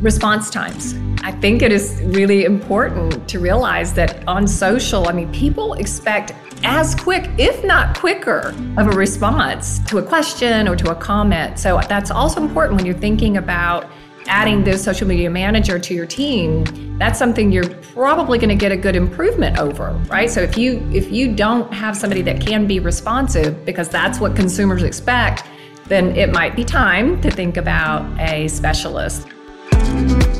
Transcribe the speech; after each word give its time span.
response 0.00 0.50
times. 0.50 0.94
I 1.22 1.32
think 1.32 1.62
it 1.62 1.72
is 1.72 2.00
really 2.04 2.44
important 2.44 3.28
to 3.28 3.38
realize 3.38 3.94
that 3.94 4.26
on 4.28 4.46
social, 4.46 5.08
I 5.08 5.12
mean, 5.12 5.32
people 5.32 5.74
expect 5.74 6.32
as 6.62 6.94
quick, 6.94 7.28
if 7.38 7.64
not 7.64 7.98
quicker, 7.98 8.54
of 8.76 8.86
a 8.86 8.96
response 8.96 9.78
to 9.80 9.98
a 9.98 10.02
question 10.02 10.68
or 10.68 10.76
to 10.76 10.90
a 10.90 10.94
comment. 10.94 11.58
So 11.58 11.80
that's 11.88 12.10
also 12.10 12.42
important 12.42 12.76
when 12.76 12.86
you're 12.86 12.94
thinking 12.94 13.36
about 13.36 13.90
adding 14.28 14.64
this 14.64 14.82
social 14.82 15.06
media 15.06 15.30
manager 15.30 15.78
to 15.78 15.94
your 15.94 16.06
team. 16.06 16.64
That's 16.98 17.18
something 17.18 17.52
you're 17.52 17.68
probably 17.68 18.38
going 18.38 18.48
to 18.48 18.56
get 18.56 18.72
a 18.72 18.76
good 18.76 18.96
improvement 18.96 19.58
over, 19.58 19.92
right? 20.08 20.30
So 20.30 20.40
if 20.40 20.56
you 20.56 20.88
if 20.92 21.10
you 21.12 21.34
don't 21.34 21.72
have 21.72 21.96
somebody 21.96 22.22
that 22.22 22.40
can 22.40 22.66
be 22.66 22.80
responsive 22.80 23.64
because 23.64 23.88
that's 23.88 24.18
what 24.18 24.34
consumers 24.34 24.82
expect, 24.82 25.44
then 25.86 26.16
it 26.16 26.32
might 26.32 26.56
be 26.56 26.64
time 26.64 27.20
to 27.20 27.30
think 27.30 27.56
about 27.56 28.04
a 28.18 28.48
specialist. 28.48 29.28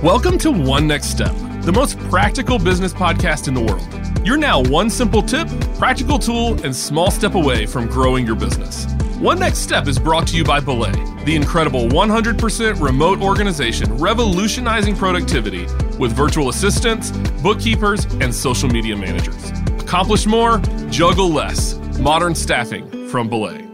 Welcome 0.02 0.36
to 0.38 0.50
One 0.50 0.86
Next 0.86 1.06
Step, 1.06 1.34
the 1.62 1.72
most 1.72 1.98
practical 2.10 2.58
business 2.58 2.92
podcast 2.92 3.48
in 3.48 3.54
the 3.54 3.62
world. 3.62 3.88
You're 4.26 4.36
now 4.36 4.62
one 4.62 4.90
simple 4.90 5.22
tip, 5.22 5.48
practical 5.78 6.18
tool, 6.18 6.62
and 6.62 6.76
small 6.76 7.10
step 7.10 7.34
away 7.34 7.64
from 7.64 7.86
growing 7.86 8.26
your 8.26 8.34
business. 8.34 8.84
One 9.18 9.38
Next 9.38 9.60
Step 9.60 9.88
is 9.88 9.98
brought 9.98 10.28
to 10.28 10.36
you 10.36 10.44
by 10.44 10.60
Belay, 10.60 10.92
the 11.24 11.34
incredible 11.34 11.88
100% 11.88 12.80
remote 12.82 13.20
organization 13.22 13.96
revolutionizing 13.96 14.94
productivity 14.94 15.64
with 15.96 16.12
virtual 16.12 16.50
assistants, 16.50 17.10
bookkeepers, 17.42 18.04
and 18.20 18.34
social 18.34 18.68
media 18.68 18.94
managers. 18.94 19.50
Accomplish 19.80 20.26
more, 20.26 20.58
juggle 20.90 21.30
less. 21.30 21.76
Modern 21.98 22.34
staffing 22.34 23.08
from 23.08 23.30
Belay. 23.30 23.66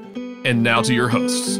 And 0.44 0.62
now 0.62 0.80
to 0.82 0.94
your 0.94 1.08
hosts. 1.08 1.58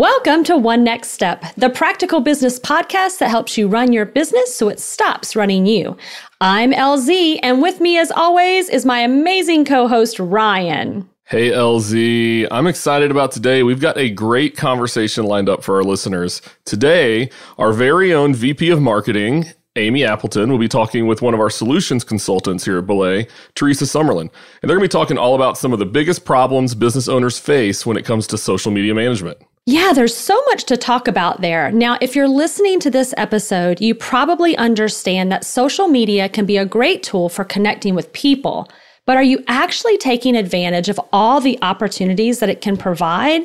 Welcome 0.00 0.44
to 0.44 0.56
One 0.56 0.82
Next 0.82 1.10
Step, 1.10 1.44
the 1.58 1.68
practical 1.68 2.20
business 2.20 2.58
podcast 2.58 3.18
that 3.18 3.28
helps 3.28 3.58
you 3.58 3.68
run 3.68 3.92
your 3.92 4.06
business 4.06 4.54
so 4.56 4.70
it 4.70 4.80
stops 4.80 5.36
running 5.36 5.66
you. 5.66 5.94
I'm 6.40 6.72
LZ, 6.72 7.38
and 7.42 7.60
with 7.60 7.80
me, 7.82 7.98
as 7.98 8.10
always, 8.10 8.70
is 8.70 8.86
my 8.86 9.00
amazing 9.00 9.66
co 9.66 9.88
host, 9.88 10.18
Ryan. 10.18 11.06
Hey, 11.24 11.50
LZ. 11.50 12.48
I'm 12.50 12.66
excited 12.66 13.10
about 13.10 13.30
today. 13.30 13.62
We've 13.62 13.78
got 13.78 13.98
a 13.98 14.08
great 14.08 14.56
conversation 14.56 15.26
lined 15.26 15.50
up 15.50 15.62
for 15.62 15.76
our 15.76 15.84
listeners. 15.84 16.40
Today, 16.64 17.28
our 17.58 17.74
very 17.74 18.14
own 18.14 18.32
VP 18.34 18.70
of 18.70 18.80
Marketing, 18.80 19.52
Amy 19.76 20.02
Appleton, 20.02 20.50
will 20.50 20.56
be 20.56 20.66
talking 20.66 21.08
with 21.08 21.20
one 21.20 21.34
of 21.34 21.40
our 21.40 21.50
solutions 21.50 22.04
consultants 22.04 22.64
here 22.64 22.78
at 22.78 22.86
Belay, 22.86 23.28
Teresa 23.54 23.84
Summerlin. 23.84 24.30
And 24.62 24.70
they're 24.70 24.78
going 24.78 24.88
to 24.88 24.96
be 24.96 24.98
talking 24.98 25.18
all 25.18 25.34
about 25.34 25.58
some 25.58 25.74
of 25.74 25.78
the 25.78 25.84
biggest 25.84 26.24
problems 26.24 26.74
business 26.74 27.06
owners 27.06 27.38
face 27.38 27.84
when 27.84 27.98
it 27.98 28.06
comes 28.06 28.26
to 28.28 28.38
social 28.38 28.72
media 28.72 28.94
management. 28.94 29.36
Yeah, 29.72 29.92
there's 29.92 30.16
so 30.16 30.42
much 30.46 30.64
to 30.64 30.76
talk 30.76 31.06
about 31.06 31.42
there. 31.42 31.70
Now, 31.70 31.96
if 32.00 32.16
you're 32.16 32.26
listening 32.26 32.80
to 32.80 32.90
this 32.90 33.14
episode, 33.16 33.80
you 33.80 33.94
probably 33.94 34.56
understand 34.56 35.30
that 35.30 35.44
social 35.44 35.86
media 35.86 36.28
can 36.28 36.44
be 36.44 36.56
a 36.56 36.66
great 36.66 37.04
tool 37.04 37.28
for 37.28 37.44
connecting 37.44 37.94
with 37.94 38.12
people. 38.12 38.68
But 39.06 39.16
are 39.16 39.22
you 39.22 39.44
actually 39.46 39.96
taking 39.96 40.34
advantage 40.34 40.88
of 40.88 40.98
all 41.12 41.40
the 41.40 41.56
opportunities 41.62 42.40
that 42.40 42.48
it 42.48 42.60
can 42.60 42.76
provide? 42.76 43.42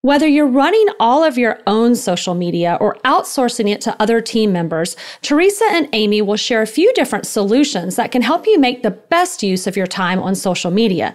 Whether 0.00 0.26
you're 0.26 0.48
running 0.48 0.88
all 0.98 1.22
of 1.22 1.38
your 1.38 1.60
own 1.68 1.94
social 1.94 2.34
media 2.34 2.76
or 2.80 2.96
outsourcing 3.04 3.70
it 3.70 3.80
to 3.82 4.02
other 4.02 4.20
team 4.20 4.52
members, 4.52 4.96
Teresa 5.22 5.66
and 5.70 5.88
Amy 5.92 6.20
will 6.20 6.36
share 6.36 6.62
a 6.62 6.66
few 6.66 6.92
different 6.94 7.28
solutions 7.28 7.94
that 7.94 8.10
can 8.10 8.22
help 8.22 8.48
you 8.48 8.58
make 8.58 8.82
the 8.82 8.90
best 8.90 9.40
use 9.44 9.68
of 9.68 9.76
your 9.76 9.86
time 9.86 10.18
on 10.18 10.34
social 10.34 10.72
media. 10.72 11.14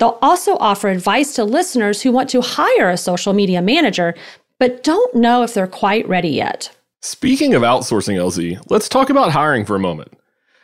They'll 0.00 0.18
also 0.22 0.56
offer 0.56 0.88
advice 0.88 1.34
to 1.34 1.44
listeners 1.44 2.00
who 2.00 2.10
want 2.10 2.30
to 2.30 2.40
hire 2.40 2.88
a 2.88 2.96
social 2.96 3.34
media 3.34 3.60
manager, 3.60 4.14
but 4.58 4.82
don't 4.82 5.14
know 5.14 5.42
if 5.42 5.52
they're 5.52 5.66
quite 5.66 6.08
ready 6.08 6.30
yet. 6.30 6.74
Speaking 7.02 7.52
of 7.52 7.60
outsourcing, 7.60 8.16
LZ, 8.16 8.64
let's 8.70 8.88
talk 8.88 9.10
about 9.10 9.32
hiring 9.32 9.66
for 9.66 9.76
a 9.76 9.80
moment. 9.80 10.12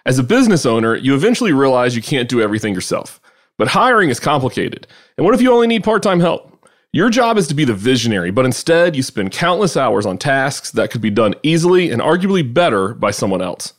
As 0.07 0.19
a 0.19 0.23
business 0.23 0.65
owner, 0.65 0.97
you 0.97 1.15
eventually 1.15 1.53
realize 1.53 1.95
you 1.95 2.01
can't 2.01 2.31
do 2.31 2.41
everything 2.41 2.73
yourself. 2.73 3.21
But 3.59 3.69
hiring 3.69 4.09
is 4.09 4.19
complicated. 4.19 4.87
And 5.19 5.27
what 5.27 5.35
if 5.35 5.43
you 5.43 5.53
only 5.53 5.67
need 5.67 5.85
part 5.85 6.03
time 6.03 6.21
help? 6.21 6.67
Your 6.93 7.11
job 7.11 7.37
is 7.37 7.47
to 7.49 7.55
be 7.55 7.67
the 7.67 7.75
visionary, 7.75 8.31
but 8.31 8.47
instead 8.47 8.97
you 8.97 9.03
spend 9.03 9.33
countless 9.33 9.77
hours 9.77 10.07
on 10.07 10.17
tasks 10.17 10.71
that 10.71 10.91
could 10.91 11.03
be 11.03 11.11
done 11.11 11.35
easily 11.43 11.91
and 11.91 12.01
arguably 12.01 12.55
better 12.55 12.95
by 12.95 13.11
someone 13.11 13.43
else. 13.43 13.75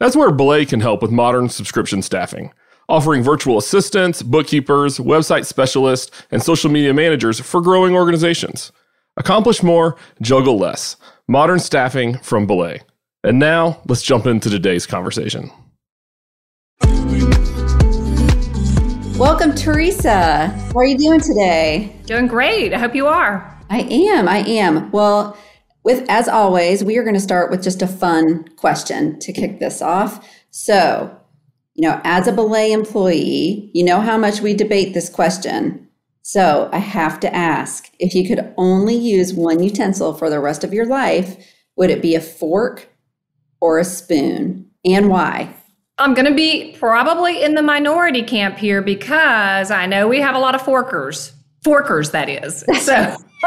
That's 0.00 0.16
where 0.16 0.30
Belay 0.30 0.66
can 0.66 0.80
help 0.80 1.00
with 1.00 1.10
modern 1.10 1.48
subscription 1.48 2.02
staffing 2.02 2.52
offering 2.88 3.22
virtual 3.22 3.58
assistants, 3.58 4.22
bookkeepers, 4.22 4.98
website 4.98 5.44
specialists, 5.44 6.10
and 6.30 6.42
social 6.42 6.70
media 6.70 6.94
managers 6.94 7.38
for 7.38 7.60
growing 7.60 7.94
organizations. 7.94 8.72
Accomplish 9.16 9.62
more, 9.62 9.96
juggle 10.22 10.58
less. 10.58 10.96
Modern 11.28 11.58
staffing 11.58 12.18
from 12.18 12.46
Belay. 12.46 12.80
And 13.24 13.38
now, 13.38 13.82
let's 13.86 14.02
jump 14.02 14.26
into 14.26 14.48
today's 14.48 14.86
conversation. 14.86 15.50
Welcome, 19.18 19.54
Teresa. 19.56 20.46
How 20.46 20.72
are 20.76 20.86
you 20.86 20.96
doing 20.96 21.20
today? 21.20 21.96
Doing 22.06 22.28
great. 22.28 22.72
I 22.72 22.78
hope 22.78 22.94
you 22.94 23.08
are. 23.08 23.60
I 23.68 23.80
am. 23.80 24.28
I 24.28 24.38
am. 24.38 24.90
Well, 24.92 25.36
with 25.82 26.08
as 26.08 26.28
always, 26.28 26.84
we 26.84 26.96
are 26.98 27.02
going 27.02 27.14
to 27.14 27.20
start 27.20 27.50
with 27.50 27.62
just 27.62 27.82
a 27.82 27.88
fun 27.88 28.44
question 28.56 29.18
to 29.18 29.32
kick 29.32 29.58
this 29.58 29.82
off. 29.82 30.26
So, 30.50 31.18
you 31.78 31.88
know, 31.88 32.00
as 32.02 32.26
a 32.26 32.32
belay 32.32 32.72
employee, 32.72 33.70
you 33.72 33.84
know 33.84 34.00
how 34.00 34.18
much 34.18 34.40
we 34.40 34.52
debate 34.52 34.94
this 34.94 35.08
question. 35.08 35.88
So 36.22 36.68
I 36.72 36.78
have 36.78 37.20
to 37.20 37.32
ask 37.32 37.88
if 38.00 38.16
you 38.16 38.26
could 38.26 38.52
only 38.56 38.96
use 38.96 39.32
one 39.32 39.62
utensil 39.62 40.12
for 40.12 40.28
the 40.28 40.40
rest 40.40 40.64
of 40.64 40.72
your 40.74 40.86
life, 40.86 41.36
would 41.76 41.88
it 41.90 42.02
be 42.02 42.16
a 42.16 42.20
fork 42.20 42.88
or 43.60 43.78
a 43.78 43.84
spoon? 43.84 44.68
And 44.84 45.08
why? 45.08 45.54
I'm 45.98 46.14
going 46.14 46.26
to 46.26 46.34
be 46.34 46.74
probably 46.80 47.44
in 47.44 47.54
the 47.54 47.62
minority 47.62 48.24
camp 48.24 48.58
here 48.58 48.82
because 48.82 49.70
I 49.70 49.86
know 49.86 50.08
we 50.08 50.20
have 50.20 50.34
a 50.34 50.40
lot 50.40 50.56
of 50.56 50.62
forkers. 50.62 51.30
Forkers, 51.64 52.10
that 52.10 52.28
is. 52.28 52.64
So 52.80 53.16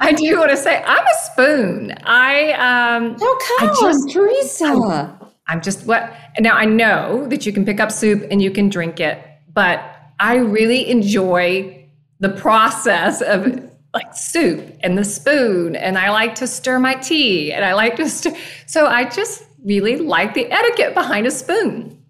I, 0.00 0.12
do 0.16 0.40
want 0.40 0.50
to 0.50 0.56
say 0.56 0.82
I'm 0.84 1.04
a 1.04 1.30
spoon. 1.30 1.94
I 2.02 2.52
um. 2.54 3.16
How 3.20 3.38
come, 3.38 3.70
I 3.70 3.76
just, 3.80 4.10
Teresa? 4.10 4.64
I'm, 4.64 5.21
I'm 5.52 5.60
just 5.60 5.86
what 5.86 6.14
now 6.40 6.56
I 6.56 6.64
know 6.64 7.26
that 7.28 7.44
you 7.44 7.52
can 7.52 7.66
pick 7.66 7.78
up 7.78 7.92
soup 7.92 8.26
and 8.30 8.40
you 8.40 8.50
can 8.50 8.70
drink 8.70 9.00
it, 9.00 9.22
but 9.52 9.84
I 10.18 10.36
really 10.36 10.88
enjoy 10.88 11.86
the 12.20 12.30
process 12.30 13.20
of 13.20 13.70
like 13.92 14.16
soup 14.16 14.78
and 14.80 14.96
the 14.96 15.04
spoon 15.04 15.76
and 15.76 15.98
I 15.98 16.08
like 16.10 16.34
to 16.36 16.46
stir 16.46 16.78
my 16.78 16.94
tea 16.94 17.52
and 17.52 17.66
I 17.66 17.74
like 17.74 17.96
to 17.96 18.08
stir 18.08 18.34
so 18.64 18.86
I 18.86 19.04
just 19.10 19.44
really 19.62 19.96
like 19.96 20.32
the 20.32 20.50
etiquette 20.50 20.94
behind 20.94 21.26
a 21.26 21.30
spoon. 21.30 22.02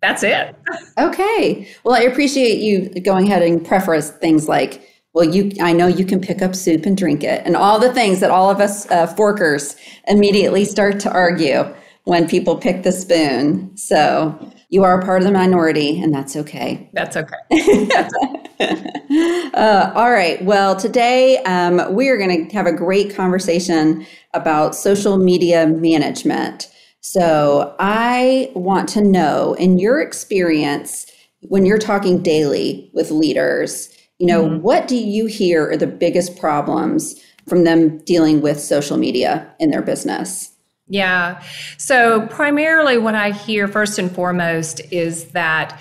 That's 0.00 0.22
it. 0.22 0.54
okay. 0.96 1.68
Well, 1.82 1.96
I 1.96 2.02
appreciate 2.02 2.58
you 2.58 3.00
going 3.00 3.26
ahead 3.26 3.42
and 3.42 3.66
preface 3.66 4.10
things 4.10 4.46
like 4.48 4.88
well 5.14 5.24
you 5.24 5.52
i 5.60 5.72
know 5.72 5.86
you 5.86 6.04
can 6.04 6.20
pick 6.20 6.42
up 6.42 6.56
soup 6.56 6.84
and 6.86 6.96
drink 6.96 7.22
it 7.22 7.40
and 7.46 7.54
all 7.54 7.78
the 7.78 7.92
things 7.94 8.18
that 8.18 8.32
all 8.32 8.50
of 8.50 8.60
us 8.60 8.90
uh, 8.90 9.06
forkers 9.14 9.76
immediately 10.08 10.64
start 10.64 10.98
to 10.98 11.08
argue 11.08 11.72
when 12.04 12.28
people 12.28 12.56
pick 12.56 12.82
the 12.82 12.92
spoon. 12.92 13.76
So 13.76 14.52
you 14.68 14.84
are 14.84 15.00
a 15.00 15.04
part 15.04 15.22
of 15.22 15.26
the 15.26 15.32
minority, 15.32 16.00
and 16.00 16.14
that's 16.14 16.36
okay. 16.36 16.88
That's 16.92 17.16
okay. 17.16 17.34
uh, 19.54 19.92
all 19.94 20.10
right. 20.10 20.42
Well, 20.44 20.76
today 20.76 21.38
um, 21.44 21.94
we 21.94 22.08
are 22.08 22.16
going 22.16 22.48
to 22.48 22.54
have 22.54 22.66
a 22.66 22.72
great 22.72 23.14
conversation 23.14 24.06
about 24.32 24.74
social 24.74 25.16
media 25.16 25.66
management. 25.66 26.70
So 27.00 27.74
I 27.78 28.50
want 28.54 28.88
to 28.90 29.02
know, 29.02 29.54
in 29.54 29.78
your 29.78 30.00
experience, 30.00 31.06
when 31.42 31.66
you're 31.66 31.78
talking 31.78 32.22
daily 32.22 32.90
with 32.94 33.10
leaders, 33.10 33.94
you 34.18 34.26
know, 34.26 34.44
mm-hmm. 34.44 34.62
what 34.62 34.88
do 34.88 34.96
you 34.96 35.26
hear 35.26 35.70
are 35.70 35.76
the 35.76 35.86
biggest 35.86 36.38
problems 36.38 37.20
from 37.48 37.64
them 37.64 37.98
dealing 38.04 38.40
with 38.40 38.58
social 38.58 38.96
media 38.96 39.52
in 39.58 39.70
their 39.70 39.82
business? 39.82 40.53
Yeah. 40.86 41.42
So, 41.78 42.26
primarily, 42.26 42.98
what 42.98 43.14
I 43.14 43.30
hear 43.30 43.68
first 43.68 43.98
and 43.98 44.12
foremost 44.14 44.80
is 44.92 45.26
that 45.30 45.80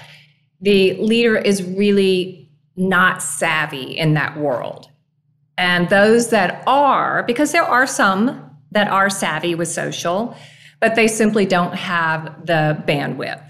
the 0.62 0.94
leader 0.94 1.36
is 1.38 1.62
really 1.62 2.50
not 2.76 3.22
savvy 3.22 3.98
in 3.98 4.14
that 4.14 4.38
world. 4.38 4.90
And 5.58 5.90
those 5.90 6.30
that 6.30 6.64
are, 6.66 7.24
because 7.24 7.52
there 7.52 7.64
are 7.64 7.86
some 7.86 8.50
that 8.72 8.88
are 8.88 9.10
savvy 9.10 9.56
with 9.56 9.68
social, 9.68 10.36
but 10.80 10.96
they 10.96 11.08
simply 11.08 11.46
don't 11.46 11.76
have 11.76 12.46
the 12.46 12.82
bandwidth, 12.88 13.44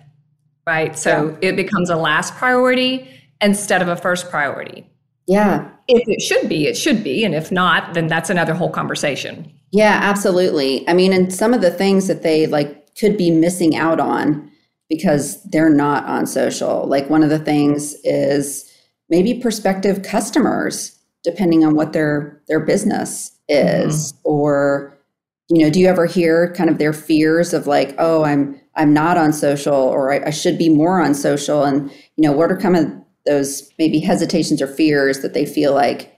right? 0.65 0.97
So, 0.97 1.37
yeah. 1.41 1.49
it 1.49 1.55
becomes 1.55 1.89
a 1.89 1.95
last 1.95 2.35
priority 2.35 3.07
instead 3.41 3.81
of 3.81 3.87
a 3.87 3.95
first 3.95 4.29
priority. 4.29 4.89
Yeah. 5.27 5.69
If 5.87 6.07
it 6.07 6.21
should 6.21 6.49
be, 6.49 6.65
it 6.65 6.75
should 6.75 7.03
be. 7.03 7.23
And 7.23 7.35
if 7.35 7.51
not, 7.51 7.93
then 7.93 8.07
that's 8.07 8.29
another 8.29 8.53
whole 8.53 8.69
conversation. 8.69 9.53
Yeah, 9.73 9.99
absolutely. 10.03 10.87
I 10.87 10.93
mean, 10.93 11.11
and 11.13 11.33
some 11.33 11.53
of 11.53 11.61
the 11.61 11.71
things 11.71 12.07
that 12.07 12.21
they 12.21 12.45
like 12.45 12.95
could 12.95 13.17
be 13.17 13.31
missing 13.31 13.75
out 13.75 13.99
on 13.99 14.51
because 14.87 15.43
they're 15.45 15.69
not 15.69 16.05
on 16.05 16.27
social. 16.27 16.87
Like 16.87 17.09
one 17.09 17.23
of 17.23 17.31
the 17.31 17.39
things 17.39 17.95
is 18.03 18.71
maybe 19.09 19.33
prospective 19.33 20.03
customers, 20.03 20.95
depending 21.23 21.65
on 21.65 21.75
what 21.75 21.91
their 21.91 22.39
their 22.47 22.59
business 22.59 23.31
is, 23.49 24.13
mm-hmm. 24.13 24.19
or 24.29 24.95
you 25.49 25.63
know, 25.63 25.71
do 25.71 25.79
you 25.79 25.87
ever 25.87 26.05
hear 26.05 26.53
kind 26.53 26.69
of 26.69 26.77
their 26.77 26.93
fears 26.93 27.53
of 27.53 27.65
like, 27.65 27.95
oh, 27.97 28.23
I'm 28.23 28.59
I'm 28.75 28.93
not 28.93 29.17
on 29.17 29.33
social 29.33 29.73
or 29.75 30.13
I, 30.13 30.27
I 30.27 30.29
should 30.29 30.57
be 30.59 30.69
more 30.69 31.01
on 31.01 31.15
social? 31.15 31.63
And, 31.63 31.89
you 32.15 32.21
know, 32.29 32.31
what 32.31 32.51
are 32.51 32.57
kind 32.57 32.77
of 32.77 32.87
those 33.25 33.71
maybe 33.79 33.99
hesitations 33.99 34.61
or 34.61 34.67
fears 34.67 35.21
that 35.21 35.33
they 35.33 35.45
feel 35.47 35.73
like 35.73 36.15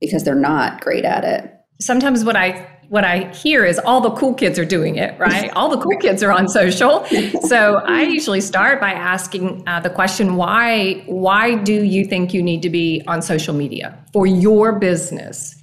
because 0.00 0.24
they're 0.24 0.34
not 0.34 0.80
great 0.80 1.04
at 1.04 1.24
it? 1.24 1.55
Sometimes 1.80 2.24
what 2.24 2.36
I 2.36 2.76
what 2.88 3.04
I 3.04 3.32
hear 3.32 3.64
is 3.64 3.78
all 3.80 4.00
the 4.00 4.12
cool 4.12 4.34
kids 4.34 4.58
are 4.58 4.64
doing 4.64 4.96
it, 4.96 5.18
right? 5.18 5.50
all 5.56 5.68
the 5.68 5.78
cool 5.78 5.98
kids 5.98 6.22
are 6.22 6.30
on 6.30 6.48
social. 6.48 7.04
So 7.42 7.76
I 7.78 8.02
usually 8.02 8.40
start 8.40 8.80
by 8.80 8.92
asking 8.92 9.64
uh, 9.66 9.80
the 9.80 9.90
question, 9.90 10.36
why, 10.36 11.02
why 11.06 11.56
do 11.56 11.82
you 11.82 12.04
think 12.04 12.32
you 12.32 12.42
need 12.42 12.62
to 12.62 12.70
be 12.70 13.02
on 13.06 13.22
social 13.22 13.54
media 13.54 13.98
for 14.12 14.26
your 14.26 14.78
business? 14.78 15.60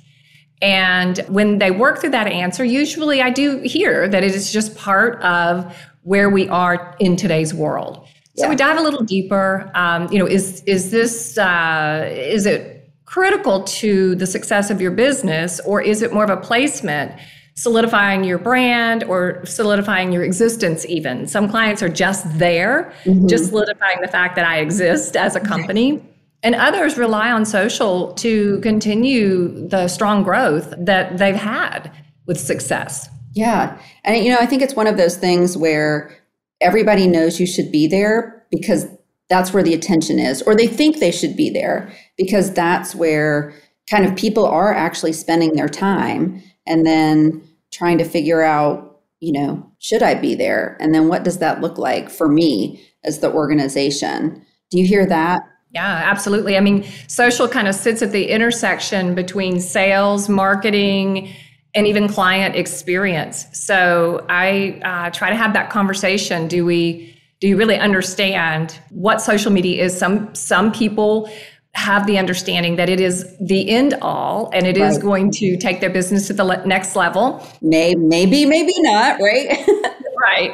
And 0.62 1.20
when 1.28 1.60
they 1.60 1.72
work 1.72 2.00
through 2.00 2.12
that 2.12 2.28
answer, 2.28 2.64
usually 2.64 3.22
I 3.22 3.30
do 3.30 3.60
hear 3.60 4.08
that 4.08 4.24
it 4.24 4.34
is 4.34 4.52
just 4.52 4.78
part 4.78 5.22
of 5.22 5.76
where 6.04 6.30
we 6.30 6.48
are 6.50 6.96
in 7.00 7.16
today's 7.16 7.54
world. 7.54 8.08
So 8.36 8.46
yeah. 8.46 8.50
we 8.50 8.56
dive 8.56 8.78
a 8.78 8.82
little 8.82 9.04
deeper. 9.04 9.70
Um, 9.76 10.12
you 10.12 10.18
know, 10.18 10.26
is 10.26 10.64
is 10.64 10.90
this 10.90 11.38
uh, 11.38 12.10
is 12.10 12.46
it 12.46 12.73
critical 13.14 13.62
to 13.62 14.16
the 14.16 14.26
success 14.26 14.72
of 14.72 14.82
your 14.82 14.90
business, 14.90 15.60
or 15.68 15.80
is 15.80 16.02
it 16.02 16.12
more 16.12 16.24
of 16.24 16.32
a 16.32 16.38
placement, 16.38 17.12
solidifying 17.54 18.24
your 18.24 18.40
brand 18.40 19.04
or 19.04 19.46
solidifying 19.46 20.12
your 20.12 20.24
existence, 20.24 20.84
even? 20.88 21.28
Some 21.28 21.48
clients 21.48 21.84
are 21.84 21.90
just 21.90 22.40
there, 22.40 22.92
mm-hmm. 23.04 23.28
just 23.28 23.50
solidifying 23.50 24.02
the 24.02 24.08
fact 24.08 24.36
that 24.36 24.46
I 24.48 24.62
exist 24.62 25.16
as 25.16 25.36
a 25.36 25.40
company. 25.40 26.04
And 26.42 26.56
others 26.56 26.98
rely 26.98 27.32
on 27.32 27.46
social 27.46 28.14
to 28.16 28.60
continue 28.62 29.68
the 29.68 29.88
strong 29.88 30.24
growth 30.24 30.74
that 30.76 31.20
they've 31.20 31.36
had 31.36 31.92
with 32.26 32.40
success. 32.40 33.08
Yeah. 33.36 33.80
And, 34.04 34.26
you 34.26 34.32
know, 34.32 34.40
I 34.40 34.48
think 34.48 34.64
it's 34.64 34.76
one 34.76 34.88
of 34.88 34.98
those 34.98 35.18
things 35.18 35.56
where 35.56 36.18
everybody 36.62 37.08
knows 37.08 37.40
you 37.40 37.46
should 37.46 37.72
be 37.72 37.86
there 37.86 38.44
because 38.50 38.88
that's 39.34 39.52
where 39.52 39.64
the 39.64 39.74
attention 39.74 40.20
is, 40.20 40.44
or 40.44 40.56
they 40.56 40.68
think 40.68 41.00
they 41.00 41.10
should 41.10 41.36
be 41.36 41.50
there 41.50 41.92
because 42.18 42.54
that's 42.54 42.94
where 42.94 43.52
kind 43.90 44.06
of 44.06 44.16
people 44.16 44.46
are 44.46 44.72
actually 44.72 45.12
spending 45.12 45.56
their 45.56 45.68
time 45.68 46.40
and 46.68 46.86
then 46.86 47.42
trying 47.72 47.98
to 47.98 48.04
figure 48.04 48.44
out, 48.44 49.00
you 49.22 49.34
know, 49.34 49.68
should 49.80 50.04
I 50.04 50.14
be 50.14 50.36
there? 50.36 50.78
And 50.80 50.94
then 50.94 51.08
what 51.08 51.24
does 51.24 51.40
that 51.40 51.62
look 51.62 51.80
like 51.80 52.12
for 52.12 52.30
me 52.30 52.86
as 53.04 53.20
the 53.20 53.32
organization? 53.32 54.46
Do 54.70 54.78
you 54.78 54.86
hear 54.86 55.08
that? 55.08 55.42
Yeah, 55.72 56.04
absolutely. 56.06 56.56
I 56.56 56.60
mean, 56.60 56.86
social 57.08 57.48
kind 57.48 57.68
of 57.68 57.74
sits 57.74 58.04
at 58.04 58.12
the 58.12 58.30
intersection 58.30 59.16
between 59.16 59.60
sales, 59.60 60.30
marketing, 60.30 61.34
and 61.74 61.88
even 61.88 62.08
client 62.08 62.56
experience. 62.56 63.48
So 63.52 64.28
I 64.30 64.80
uh, 64.84 65.10
try 65.10 65.32
to 65.32 65.36
have 65.36 65.54
that 65.54 65.72
conversation. 65.72 66.48
Do 66.48 66.66
we 66.66 67.20
do 67.44 67.50
you 67.50 67.58
really 67.58 67.78
understand 67.78 68.80
what 68.90 69.22
social 69.22 69.52
media 69.52 69.84
is? 69.84 69.98
Some 69.98 70.34
some 70.34 70.72
people 70.72 71.30
have 71.74 72.08
the 72.08 72.18
understanding 72.18 72.78
that 72.78 72.88
it 72.88 73.02
is 73.02 73.36
the 73.38 73.70
end 73.70 73.96
all 74.02 74.50
and 74.54 74.66
it 74.66 74.78
right. 74.78 74.90
is 74.90 74.98
going 74.98 75.30
to 75.30 75.58
take 75.58 75.82
their 75.82 75.90
business 75.90 76.28
to 76.28 76.34
the 76.34 76.46
le- 76.46 76.66
next 76.66 76.96
level. 76.96 77.46
Maybe, 77.62 78.00
maybe, 78.00 78.46
maybe 78.46 78.72
not, 78.78 79.20
right? 79.20 79.58
right, 80.22 80.54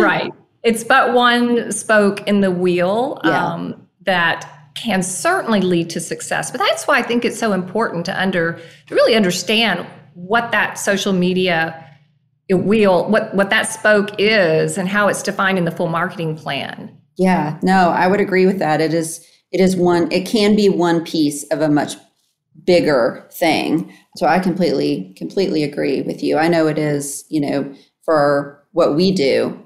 right. 0.00 0.32
It's 0.64 0.82
but 0.82 1.14
one 1.14 1.70
spoke 1.70 2.26
in 2.26 2.40
the 2.40 2.50
wheel 2.50 3.20
yeah. 3.22 3.52
um, 3.52 3.86
that 4.02 4.72
can 4.74 5.04
certainly 5.04 5.60
lead 5.60 5.88
to 5.90 6.00
success. 6.00 6.50
But 6.50 6.58
that's 6.58 6.88
why 6.88 6.98
I 6.98 7.02
think 7.02 7.24
it's 7.24 7.38
so 7.38 7.52
important 7.52 8.06
to 8.06 8.20
under 8.20 8.58
to 8.88 8.94
really 8.96 9.14
understand 9.14 9.86
what 10.14 10.50
that 10.50 10.80
social 10.80 11.12
media 11.12 11.83
wheel 12.50 13.08
what 13.08 13.34
what 13.34 13.50
that 13.50 13.62
spoke 13.62 14.10
is 14.18 14.76
and 14.76 14.88
how 14.88 15.08
it's 15.08 15.22
defined 15.22 15.58
in 15.58 15.64
the 15.64 15.70
full 15.70 15.88
marketing 15.88 16.36
plan. 16.36 16.96
Yeah 17.16 17.58
no 17.62 17.90
i 17.90 18.06
would 18.06 18.20
agree 18.20 18.46
with 18.46 18.58
that. 18.58 18.80
It 18.80 18.92
is 18.92 19.26
it 19.50 19.60
is 19.60 19.76
one 19.76 20.10
it 20.12 20.26
can 20.26 20.56
be 20.56 20.68
one 20.68 21.04
piece 21.04 21.44
of 21.44 21.60
a 21.60 21.68
much 21.68 21.94
bigger 22.64 23.26
thing. 23.32 23.92
So 24.16 24.26
i 24.26 24.38
completely 24.38 25.14
completely 25.16 25.62
agree 25.62 26.02
with 26.02 26.22
you. 26.22 26.36
I 26.36 26.48
know 26.48 26.66
it 26.66 26.78
is 26.78 27.24
you 27.28 27.40
know 27.40 27.74
for 28.04 28.62
what 28.72 28.94
we 28.94 29.12
do 29.12 29.58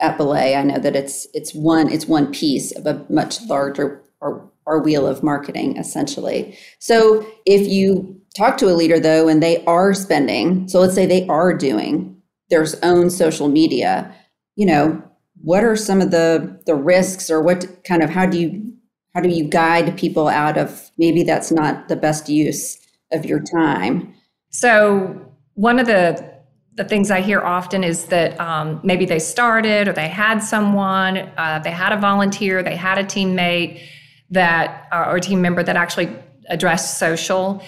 at 0.00 0.16
belay 0.16 0.54
i 0.54 0.62
know 0.62 0.78
that 0.78 0.96
it's 0.96 1.26
it's 1.34 1.54
one 1.54 1.90
it's 1.90 2.06
one 2.06 2.32
piece 2.32 2.72
of 2.72 2.86
a 2.86 3.04
much 3.10 3.42
larger 3.42 4.00
or 4.20 4.50
our 4.66 4.78
wheel 4.78 5.06
of 5.06 5.22
marketing 5.22 5.76
essentially. 5.76 6.56
So 6.78 7.26
if 7.44 7.66
you 7.66 8.20
talk 8.36 8.56
to 8.58 8.66
a 8.66 8.76
leader 8.76 9.00
though 9.00 9.28
and 9.28 9.42
they 9.42 9.64
are 9.64 9.92
spending 9.94 10.68
so 10.68 10.80
let's 10.80 10.94
say 10.94 11.06
they 11.06 11.26
are 11.26 11.52
doing 11.52 12.19
their 12.50 12.66
own 12.82 13.10
social 13.10 13.48
media, 13.48 14.14
you 14.56 14.66
know, 14.66 15.02
what 15.42 15.64
are 15.64 15.76
some 15.76 16.00
of 16.00 16.10
the 16.10 16.60
the 16.66 16.74
risks 16.74 17.30
or 17.30 17.40
what 17.40 17.66
kind 17.84 18.02
of 18.02 18.10
how 18.10 18.26
do 18.26 18.38
you 18.38 18.72
how 19.14 19.20
do 19.20 19.28
you 19.28 19.44
guide 19.44 19.96
people 19.96 20.28
out 20.28 20.56
of 20.56 20.90
maybe 20.98 21.22
that's 21.22 21.50
not 21.50 21.88
the 21.88 21.96
best 21.96 22.28
use 22.28 22.78
of 23.12 23.24
your 23.24 23.40
time? 23.40 24.14
So 24.50 25.32
one 25.54 25.78
of 25.78 25.86
the 25.86 26.30
the 26.74 26.84
things 26.84 27.10
I 27.10 27.20
hear 27.20 27.40
often 27.40 27.84
is 27.84 28.06
that 28.06 28.40
um, 28.40 28.80
maybe 28.82 29.04
they 29.04 29.18
started 29.18 29.88
or 29.88 29.92
they 29.92 30.08
had 30.08 30.38
someone, 30.38 31.18
uh, 31.36 31.60
they 31.62 31.70
had 31.70 31.92
a 31.92 31.96
volunteer, 31.96 32.62
they 32.62 32.76
had 32.76 32.96
a 32.96 33.04
teammate 33.04 33.82
that 34.30 34.88
uh, 34.92 35.06
or 35.08 35.18
team 35.18 35.42
member 35.42 35.62
that 35.62 35.76
actually 35.76 36.08
addressed 36.48 36.98
social, 36.98 37.62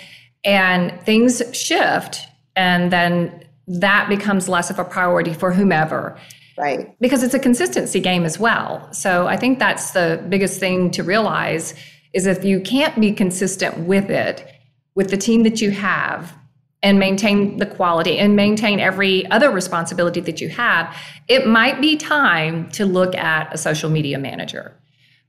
and 0.45 1.01
things 1.03 1.43
shift, 1.53 2.27
and 2.57 2.93
then 2.93 3.42
that 3.67 4.09
becomes 4.09 4.49
less 4.49 4.71
of 4.71 4.79
a 4.79 4.85
priority 4.85 5.33
for 5.35 5.53
whomever. 5.53 6.19
Right. 6.59 6.99
Because 7.01 7.23
it's 7.23 7.35
a 7.35 7.39
consistency 7.39 8.01
game 8.01 8.25
as 8.25 8.39
well. 8.39 8.93
So 8.93 9.27
I 9.27 9.37
think 9.37 9.59
that's 9.59 9.93
the 9.93 10.25
biggest 10.29 10.61
thing 10.61 10.91
to 10.93 11.03
realize 11.03 11.75
is 12.13 12.27
if 12.27 12.45
you 12.45 12.61
can't 12.61 13.01
be 13.01 13.13
consistent 13.13 13.79
with 13.79 14.11
it, 14.11 14.47
with 14.95 15.11
the 15.11 15.17
team 15.17 15.45
that 15.45 15.61
you 15.61 15.71
have, 15.71 16.37
and 16.83 16.99
maintain 16.99 17.59
the 17.59 17.67
quality 17.67 18.19
and 18.19 18.35
maintain 18.35 18.81
every 18.81 19.25
other 19.31 19.51
responsibility 19.51 20.21
that 20.21 20.41
you 20.41 20.49
have, 20.49 20.97
it 21.29 21.47
might 21.47 21.81
be 21.81 21.97
time 21.97 22.69
to 22.73 22.85
look 22.85 23.15
at 23.15 23.53
a 23.55 23.59
social 23.59 23.89
media 23.89 24.19
manager. 24.19 24.73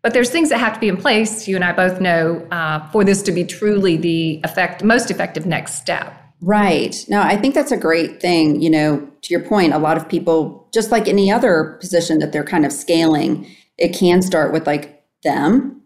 But 0.01 0.13
there's 0.13 0.31
things 0.31 0.49
that 0.49 0.57
have 0.57 0.73
to 0.73 0.79
be 0.79 0.89
in 0.89 0.97
place, 0.97 1.47
you 1.47 1.55
and 1.55 1.63
I 1.63 1.71
both 1.71 2.01
know, 2.01 2.45
uh, 2.51 2.89
for 2.89 3.03
this 3.03 3.21
to 3.23 3.31
be 3.31 3.45
truly 3.45 3.95
the 3.97 4.41
effect, 4.43 4.83
most 4.83 5.11
effective 5.11 5.45
next 5.45 5.75
step. 5.75 6.13
Right. 6.45 7.05
No, 7.07 7.21
I 7.21 7.37
think 7.37 7.55
that's 7.55 7.71
a 7.71 7.77
great 7.77 8.19
thing. 8.19 8.61
You 8.61 8.69
know, 8.69 9.09
to 9.21 9.33
your 9.33 9.45
point, 9.45 9.73
a 9.73 9.77
lot 9.77 9.95
of 9.95 10.09
people, 10.09 10.67
just 10.73 10.91
like 10.91 11.07
any 11.07 11.31
other 11.31 11.77
position 11.79 12.19
that 12.19 12.33
they're 12.33 12.43
kind 12.43 12.65
of 12.65 12.73
scaling, 12.73 13.49
it 13.77 13.95
can 13.95 14.21
start 14.21 14.51
with 14.51 14.67
like 14.67 15.05
them, 15.23 15.81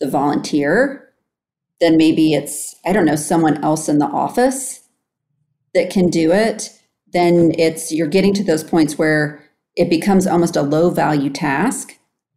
the 0.00 0.10
volunteer. 0.10 1.12
Then 1.80 1.96
maybe 1.96 2.34
it's, 2.34 2.74
I 2.84 2.92
don't 2.92 3.04
know, 3.04 3.14
someone 3.14 3.62
else 3.62 3.88
in 3.88 3.98
the 3.98 4.06
office 4.06 4.80
that 5.74 5.90
can 5.90 6.08
do 6.10 6.32
it. 6.32 6.70
Then 7.12 7.52
it's, 7.56 7.92
you're 7.92 8.08
getting 8.08 8.34
to 8.34 8.42
those 8.42 8.64
points 8.64 8.98
where 8.98 9.48
it 9.76 9.88
becomes 9.88 10.26
almost 10.26 10.56
a 10.56 10.62
low 10.62 10.90
value 10.90 11.30
task 11.30 11.96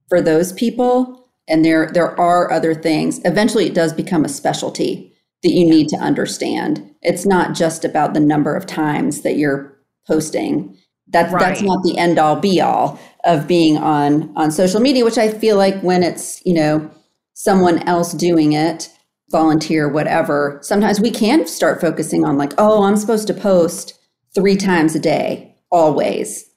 for 0.09 0.21
those 0.21 0.53
people. 0.53 1.27
And 1.47 1.65
there, 1.65 1.89
there 1.91 2.19
are 2.21 2.51
other 2.51 2.75
things. 2.75 3.19
Eventually, 3.25 3.65
it 3.65 3.73
does 3.73 3.93
become 3.93 4.23
a 4.25 4.29
specialty 4.29 5.12
that 5.43 5.51
you 5.51 5.65
need 5.65 5.89
to 5.89 5.97
understand. 5.97 6.89
It's 7.01 7.25
not 7.25 7.53
just 7.53 7.85
about 7.85 8.13
the 8.13 8.19
number 8.19 8.55
of 8.55 8.65
times 8.65 9.21
that 9.21 9.35
you're 9.35 9.77
posting. 10.07 10.77
That's 11.07 11.31
right. 11.31 11.39
that's 11.39 11.61
not 11.61 11.83
the 11.83 11.97
end 11.97 12.17
all 12.17 12.37
be 12.37 12.61
all 12.61 12.99
of 13.25 13.47
being 13.47 13.77
on 13.77 14.33
on 14.35 14.51
social 14.51 14.79
media, 14.79 15.05
which 15.05 15.17
I 15.17 15.29
feel 15.29 15.57
like 15.57 15.79
when 15.81 16.01
it's, 16.01 16.43
you 16.45 16.53
know, 16.53 16.89
someone 17.33 17.79
else 17.87 18.13
doing 18.13 18.53
it, 18.53 18.89
volunteer, 19.29 19.89
whatever, 19.89 20.59
sometimes 20.61 20.99
we 20.99 21.11
can 21.11 21.45
start 21.45 21.81
focusing 21.81 22.23
on 22.23 22.37
like, 22.37 22.53
oh, 22.57 22.83
I'm 22.83 22.97
supposed 22.97 23.27
to 23.27 23.33
post 23.33 23.99
three 24.33 24.55
times 24.55 24.95
a 24.95 24.99
day, 24.99 25.55
always, 25.71 26.49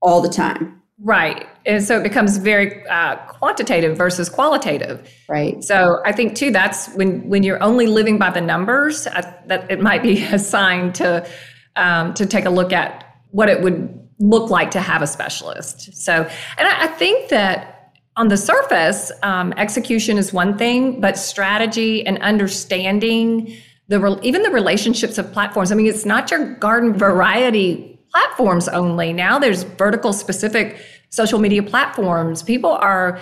all 0.00 0.20
the 0.20 0.28
time. 0.28 0.82
Right. 0.98 1.46
And 1.66 1.84
so 1.84 1.98
it 1.98 2.02
becomes 2.02 2.38
very 2.38 2.86
uh, 2.88 3.16
quantitative 3.16 3.96
versus 3.98 4.30
qualitative. 4.30 5.10
Right. 5.28 5.62
So 5.62 6.00
I 6.06 6.12
think 6.12 6.34
too 6.34 6.50
that's 6.50 6.88
when 6.94 7.28
when 7.28 7.42
you're 7.42 7.62
only 7.62 7.86
living 7.86 8.18
by 8.18 8.30
the 8.30 8.40
numbers, 8.40 9.06
uh, 9.06 9.30
that 9.46 9.70
it 9.70 9.80
might 9.80 10.02
be 10.02 10.24
a 10.32 10.38
sign 10.38 10.92
to 10.94 11.28
um, 11.76 12.14
to 12.14 12.24
take 12.24 12.46
a 12.46 12.50
look 12.50 12.72
at 12.72 13.04
what 13.30 13.48
it 13.50 13.60
would 13.60 13.92
look 14.18 14.48
like 14.50 14.70
to 14.70 14.80
have 14.80 15.02
a 15.02 15.06
specialist. 15.06 15.94
So, 15.94 16.12
and 16.56 16.66
I, 16.66 16.84
I 16.84 16.86
think 16.86 17.28
that 17.28 17.92
on 18.16 18.28
the 18.28 18.36
surface, 18.38 19.12
um, 19.22 19.52
execution 19.58 20.16
is 20.16 20.32
one 20.32 20.56
thing, 20.56 21.02
but 21.02 21.18
strategy 21.18 22.06
and 22.06 22.18
understanding 22.22 23.54
the 23.88 24.18
even 24.22 24.42
the 24.42 24.50
relationships 24.50 25.18
of 25.18 25.30
platforms. 25.32 25.70
I 25.70 25.74
mean, 25.74 25.86
it's 25.86 26.06
not 26.06 26.30
your 26.30 26.54
garden 26.54 26.94
variety 26.94 27.95
platforms 28.16 28.66
only. 28.68 29.12
Now 29.12 29.38
there's 29.38 29.62
vertical 29.62 30.14
specific 30.14 30.80
social 31.10 31.38
media 31.38 31.62
platforms. 31.62 32.42
People 32.42 32.70
are 32.70 33.20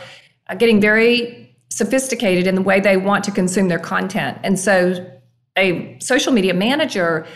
getting 0.57 0.81
very 0.81 1.53
sophisticated 1.69 2.47
in 2.47 2.55
the 2.55 2.63
way 2.63 2.79
they 2.79 2.97
want 2.97 3.25
to 3.25 3.33
consume 3.33 3.67
their 3.67 3.81
content. 3.81 4.39
And 4.45 4.57
so 4.57 5.05
a 5.59 5.99
social 5.99 6.33
media 6.33 6.55
manager 6.55 7.27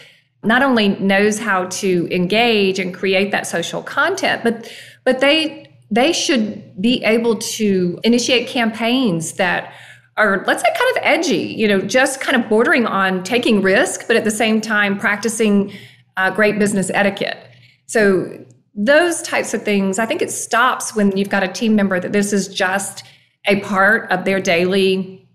not 0.45 0.63
only 0.63 0.91
knows 1.01 1.41
how 1.41 1.65
to 1.65 2.09
engage 2.15 2.79
and 2.79 2.95
create 2.95 3.33
that 3.33 3.45
social 3.45 3.83
content, 3.83 4.45
but 4.45 4.73
but 5.05 5.19
they 5.19 5.67
they 5.91 6.13
should 6.13 6.81
be 6.81 7.03
able 7.03 7.35
to 7.59 7.99
initiate 8.05 8.47
campaigns 8.47 9.33
that 9.33 9.73
are 10.17 10.45
let's 10.47 10.63
say 10.63 10.69
kind 10.79 10.97
of 10.97 11.03
edgy 11.03 11.55
you 11.61 11.67
know 11.67 11.81
just 11.81 12.21
kind 12.21 12.37
of 12.41 12.49
bordering 12.49 12.87
on 12.87 13.25
taking 13.25 13.63
risk 13.63 14.07
but 14.07 14.17
at 14.17 14.25
the 14.25 14.31
same 14.31 14.61
time 14.61 14.99
practicing 14.99 15.73
uh, 16.17 16.31
great 16.31 16.59
business 16.59 16.91
etiquette 16.93 17.48
so 17.89 18.45
those 18.75 19.21
types 19.23 19.53
of 19.53 19.63
things 19.63 19.99
i 19.99 20.07
think 20.07 20.23
it 20.23 20.31
stops 20.31 20.95
when 20.95 21.15
you've 21.17 21.31
got 21.31 21.43
a 21.43 21.49
team 21.49 21.75
member 21.75 21.99
that 21.99 22.13
this 22.13 22.33
is 22.33 22.47
just 22.47 23.05
a 23.47 23.59
part 23.61 24.11
of 24.13 24.25
their 24.25 24.39
daily 24.41 25.27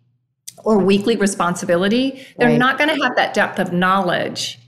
or 0.63 0.77
weekly 0.77 1.17
responsibility 1.17 2.25
they're 2.38 2.50
right. 2.50 2.57
not 2.57 2.77
going 2.77 2.89
to 2.89 3.03
have 3.03 3.15
that 3.17 3.33
depth 3.33 3.60
of 3.60 3.74
knowledge 3.74 4.60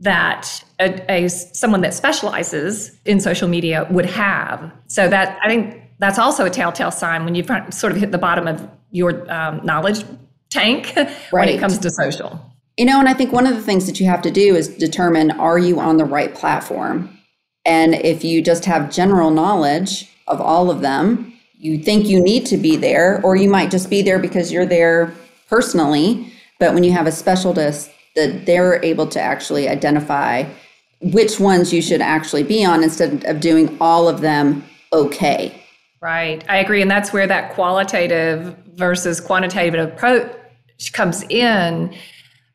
that 0.00 0.64
a, 0.80 1.24
a, 1.24 1.28
someone 1.28 1.80
that 1.82 1.94
specializes 1.94 2.92
in 3.04 3.20
social 3.20 3.48
media 3.48 3.86
would 3.90 4.06
have. 4.06 4.72
So 4.86 5.08
that 5.08 5.38
I 5.42 5.48
think 5.48 5.82
that's 5.98 6.18
also 6.18 6.44
a 6.44 6.50
telltale 6.50 6.90
sign 6.90 7.24
when 7.24 7.34
you've 7.34 7.50
sort 7.70 7.92
of 7.92 7.98
hit 7.98 8.10
the 8.10 8.18
bottom 8.18 8.46
of 8.46 8.68
your 8.90 9.30
um, 9.32 9.64
knowledge 9.64 10.04
tank 10.50 10.92
right. 10.96 11.08
when 11.30 11.48
it 11.48 11.60
comes 11.60 11.78
to 11.78 11.90
social. 11.90 12.40
You 12.76 12.86
know, 12.86 12.98
and 12.98 13.08
I 13.08 13.14
think 13.14 13.32
one 13.32 13.46
of 13.46 13.54
the 13.54 13.62
things 13.62 13.86
that 13.86 14.00
you 14.00 14.06
have 14.06 14.20
to 14.22 14.30
do 14.30 14.56
is 14.56 14.68
determine 14.68 15.30
are 15.32 15.58
you 15.58 15.78
on 15.78 15.96
the 15.96 16.04
right 16.04 16.34
platform? 16.34 17.18
And 17.64 17.94
if 17.94 18.24
you 18.24 18.42
just 18.42 18.64
have 18.66 18.92
general 18.92 19.30
knowledge 19.30 20.10
of 20.26 20.40
all 20.40 20.70
of 20.70 20.80
them, 20.80 21.32
you 21.58 21.78
think 21.78 22.06
you 22.06 22.22
need 22.22 22.44
to 22.46 22.56
be 22.56 22.76
there, 22.76 23.22
or 23.24 23.36
you 23.36 23.48
might 23.48 23.70
just 23.70 23.88
be 23.88 24.02
there 24.02 24.18
because 24.18 24.52
you're 24.52 24.66
there 24.66 25.14
personally. 25.48 26.32
But 26.58 26.74
when 26.74 26.84
you 26.84 26.92
have 26.92 27.06
a 27.06 27.12
specialist 27.12 27.90
that 28.16 28.46
they're 28.46 28.82
able 28.84 29.06
to 29.08 29.20
actually 29.20 29.68
identify 29.68 30.44
which 31.00 31.40
ones 31.40 31.72
you 31.72 31.82
should 31.82 32.00
actually 32.00 32.42
be 32.42 32.64
on 32.64 32.82
instead 32.82 33.24
of 33.24 33.40
doing 33.40 33.76
all 33.80 34.08
of 34.08 34.20
them 34.20 34.64
okay. 34.92 35.60
Right. 36.00 36.44
I 36.48 36.58
agree. 36.58 36.82
And 36.82 36.90
that's 36.90 37.12
where 37.12 37.26
that 37.26 37.54
qualitative 37.54 38.56
versus 38.74 39.20
quantitative 39.20 39.88
approach 39.92 40.30
comes 40.92 41.24
in. 41.30 41.94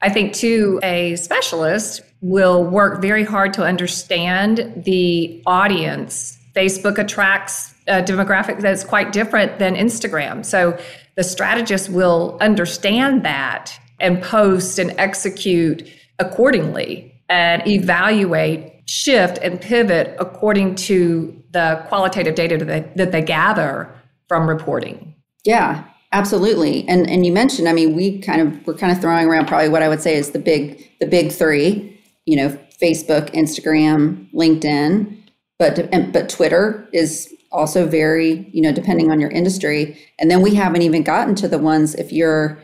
I 0.02 0.10
think, 0.10 0.34
to 0.36 0.80
a 0.82 1.16
specialist 1.18 2.02
will 2.22 2.64
work 2.64 3.02
very 3.02 3.24
hard 3.24 3.54
to 3.54 3.64
understand 3.64 4.84
the 4.86 5.42
audience. 5.46 6.38
Facebook 6.56 6.98
attracts 6.98 7.74
a 7.88 8.04
demographic 8.04 8.60
that's 8.60 8.84
quite 8.84 9.12
different 9.12 9.60
than 9.60 9.76
Instagram. 9.76 10.46
So 10.46 10.78
the 11.16 11.24
strategist 11.24 11.90
will 11.90 12.38
understand 12.42 13.24
that 13.24 13.78
and 14.00 14.22
post 14.22 14.80
and 14.80 14.94
execute 14.98 15.90
accordingly 16.20 17.14
and 17.30 17.66
evaluate, 17.68 18.74
shift, 18.86 19.38
and 19.42 19.60
pivot 19.60 20.16
according 20.20 20.76
to 20.76 21.36
the 21.52 21.84
qualitative 21.88 22.36
data 22.36 22.58
that 22.58 22.66
they, 22.66 22.92
that 22.96 23.12
they 23.12 23.22
gather 23.22 23.90
from 24.28 24.48
reporting. 24.48 25.16
Yeah, 25.46 25.84
absolutely. 26.12 26.88
And 26.88 27.10
and 27.10 27.26
you 27.26 27.32
mentioned, 27.32 27.68
I 27.68 27.74
mean, 27.74 27.96
we 27.96 28.20
kind 28.20 28.42
of 28.42 28.68
we're 28.68 28.76
kind 28.76 28.92
of 28.92 29.02
throwing 29.02 29.28
around 29.28 29.48
probably 29.48 29.70
what 29.70 29.82
I 29.82 29.90
would 29.90 30.02
say 30.02 30.16
is 30.16 30.32
the 30.32 30.40
big 30.40 30.90
the 31.00 31.08
big 31.08 31.32
three. 31.32 31.99
You 32.30 32.38
know, 32.38 32.60
Facebook, 32.82 33.34
Instagram, 33.34 34.32
LinkedIn, 34.34 35.18
but 35.58 35.74
but 36.14 36.30
Twitter 36.30 36.88
is 36.94 37.34
also 37.52 37.88
very 37.88 38.48
you 38.54 38.62
know 38.62 38.72
depending 38.72 39.12
on 39.12 39.20
your 39.20 39.32
industry. 39.32 39.98
And 40.20 40.30
then 40.30 40.42
we 40.42 40.56
haven't 40.56 40.84
even 40.84 41.04
gotten 41.04 41.36
to 41.36 41.48
the 41.48 41.58
ones 41.58 41.96
if 41.96 42.12
you're 42.12 42.60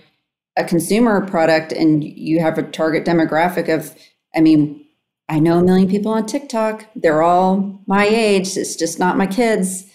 a 0.57 0.63
consumer 0.63 1.25
product 1.25 1.71
and 1.71 2.03
you 2.03 2.39
have 2.39 2.57
a 2.57 2.63
target 2.63 3.05
demographic 3.05 3.73
of, 3.73 3.93
I 4.35 4.41
mean, 4.41 4.85
I 5.27 5.39
know 5.39 5.59
a 5.59 5.63
million 5.63 5.89
people 5.89 6.11
on 6.11 6.25
TikTok. 6.25 6.85
They're 6.95 7.23
all 7.23 7.81
my 7.87 8.05
age. 8.05 8.55
It's 8.55 8.75
just 8.75 8.99
not 8.99 9.17
my 9.17 9.27
kids 9.27 9.85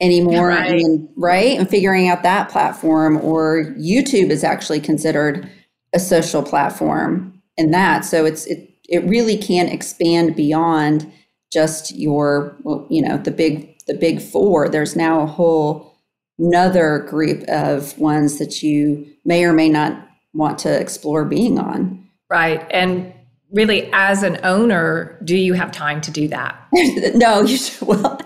anymore. 0.00 0.48
Right. 0.48 0.80
And, 0.80 1.08
right. 1.16 1.58
And 1.58 1.68
figuring 1.68 2.08
out 2.08 2.22
that 2.22 2.48
platform 2.48 3.18
or 3.18 3.74
YouTube 3.78 4.30
is 4.30 4.42
actually 4.42 4.80
considered 4.80 5.50
a 5.94 6.00
social 6.00 6.42
platform 6.42 7.40
in 7.56 7.70
that. 7.70 8.04
So 8.04 8.24
it's, 8.24 8.46
it, 8.46 8.67
it 8.88 9.04
really 9.04 9.36
can 9.36 9.68
expand 9.68 10.34
beyond 10.34 11.10
just 11.52 11.94
your, 11.96 12.56
well, 12.62 12.86
you 12.90 13.02
know, 13.02 13.18
the 13.18 13.30
big, 13.30 13.78
the 13.86 13.94
big 13.94 14.20
four. 14.20 14.68
There's 14.68 14.96
now 14.96 15.20
a 15.20 15.26
whole 15.26 15.94
another 16.38 17.00
group 17.00 17.42
of 17.48 17.98
ones 17.98 18.38
that 18.38 18.62
you 18.62 19.06
may 19.24 19.44
or 19.44 19.52
may 19.52 19.68
not 19.68 20.08
want 20.32 20.58
to 20.60 20.80
explore 20.80 21.24
being 21.24 21.58
on. 21.58 22.06
Right. 22.30 22.64
And 22.70 23.12
really, 23.50 23.90
as 23.92 24.22
an 24.22 24.38
owner, 24.44 25.18
do 25.24 25.36
you 25.36 25.54
have 25.54 25.72
time 25.72 26.00
to 26.02 26.10
do 26.10 26.28
that? 26.28 26.56
no, 27.14 27.42
you 27.42 27.56
should. 27.56 27.88
Well, 27.88 28.20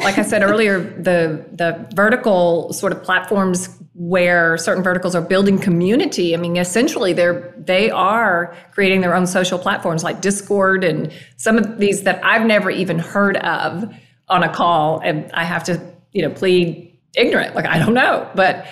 like 0.00 0.18
I 0.18 0.22
said 0.22 0.42
earlier, 0.42 0.80
the 0.80 1.44
the 1.52 1.88
vertical 1.94 2.72
sort 2.72 2.92
of 2.92 3.02
platforms 3.02 3.68
where 3.94 4.56
certain 4.56 4.82
verticals 4.82 5.14
are 5.14 5.20
building 5.20 5.58
community. 5.58 6.34
I 6.34 6.38
mean, 6.38 6.56
essentially, 6.56 7.12
they're 7.12 7.54
they 7.58 7.90
are 7.90 8.56
creating 8.72 9.00
their 9.00 9.14
own 9.14 9.26
social 9.26 9.58
platforms 9.58 10.02
like 10.02 10.20
Discord 10.20 10.84
and 10.84 11.12
some 11.36 11.58
of 11.58 11.78
these 11.78 12.02
that 12.02 12.24
I've 12.24 12.46
never 12.46 12.70
even 12.70 12.98
heard 12.98 13.36
of 13.38 13.92
on 14.28 14.42
a 14.42 14.52
call, 14.52 15.00
and 15.00 15.30
I 15.32 15.44
have 15.44 15.64
to 15.64 15.80
you 16.12 16.22
know 16.22 16.30
plead 16.30 16.98
ignorant, 17.14 17.54
like 17.54 17.66
I 17.66 17.78
don't 17.78 17.94
know, 17.94 18.30
but 18.34 18.66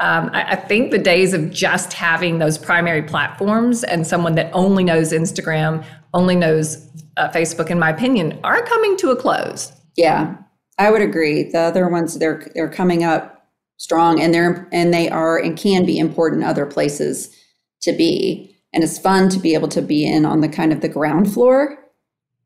um, 0.00 0.30
I, 0.32 0.52
I, 0.52 0.56
think 0.56 0.90
the 0.90 0.98
days 0.98 1.32
of 1.34 1.52
just 1.52 1.92
having 1.92 2.38
those 2.38 2.58
primary 2.58 3.02
platforms 3.02 3.84
and 3.84 4.04
someone 4.04 4.34
that 4.34 4.50
only 4.52 4.82
knows 4.82 5.12
Instagram, 5.12 5.84
only 6.12 6.34
knows 6.34 6.88
uh, 7.16 7.28
Facebook, 7.28 7.70
in 7.70 7.78
my 7.78 7.90
opinion, 7.90 8.40
are 8.42 8.60
coming 8.64 8.96
to 8.96 9.10
a 9.10 9.16
close. 9.16 9.72
Yeah, 9.96 10.36
I 10.78 10.90
would 10.90 11.02
agree. 11.02 11.44
The 11.44 11.60
other 11.60 11.88
ones 11.88 12.18
they're 12.18 12.50
they're 12.54 12.70
coming 12.70 13.04
up 13.04 13.48
strong, 13.76 14.20
and 14.20 14.32
they're 14.34 14.68
and 14.72 14.92
they 14.92 15.08
are 15.08 15.38
and 15.38 15.56
can 15.56 15.86
be 15.86 15.98
important 15.98 16.44
other 16.44 16.66
places 16.66 17.34
to 17.82 17.92
be. 17.92 18.56
And 18.72 18.82
it's 18.82 18.98
fun 18.98 19.28
to 19.28 19.38
be 19.38 19.54
able 19.54 19.68
to 19.68 19.82
be 19.82 20.04
in 20.04 20.24
on 20.24 20.40
the 20.40 20.48
kind 20.48 20.72
of 20.72 20.80
the 20.80 20.88
ground 20.88 21.32
floor 21.32 21.78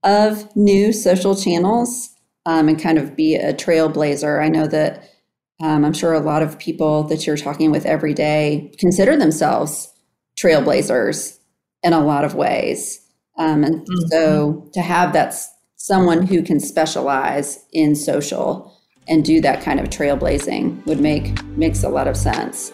of 0.04 0.54
new 0.54 0.92
social 0.92 1.34
channels 1.34 2.10
um, 2.44 2.68
and 2.68 2.80
kind 2.80 2.98
of 2.98 3.16
be 3.16 3.34
a 3.34 3.54
trailblazer. 3.54 4.42
I 4.42 4.48
know 4.48 4.66
that 4.66 5.08
um, 5.60 5.84
I'm 5.84 5.92
sure 5.92 6.12
a 6.12 6.20
lot 6.20 6.42
of 6.42 6.58
people 6.58 7.04
that 7.04 7.26
you're 7.26 7.36
talking 7.36 7.70
with 7.70 7.86
every 7.86 8.14
day 8.14 8.72
consider 8.78 9.16
themselves 9.16 9.92
trailblazers 10.38 11.38
in 11.82 11.92
a 11.92 12.04
lot 12.04 12.24
of 12.24 12.34
ways. 12.34 13.00
Um, 13.38 13.64
and 13.64 13.80
mm-hmm. 13.80 14.08
so 14.08 14.70
to 14.74 14.80
have 14.80 15.12
that 15.14 15.34
someone 15.78 16.26
who 16.26 16.42
can 16.42 16.58
specialize 16.58 17.64
in 17.72 17.94
social 17.94 18.76
and 19.06 19.24
do 19.24 19.40
that 19.40 19.62
kind 19.62 19.80
of 19.80 19.88
trailblazing 19.88 20.84
would 20.86 21.00
make 21.00 21.42
makes 21.56 21.82
a 21.84 21.88
lot 21.88 22.08
of 22.08 22.16
sense. 22.16 22.72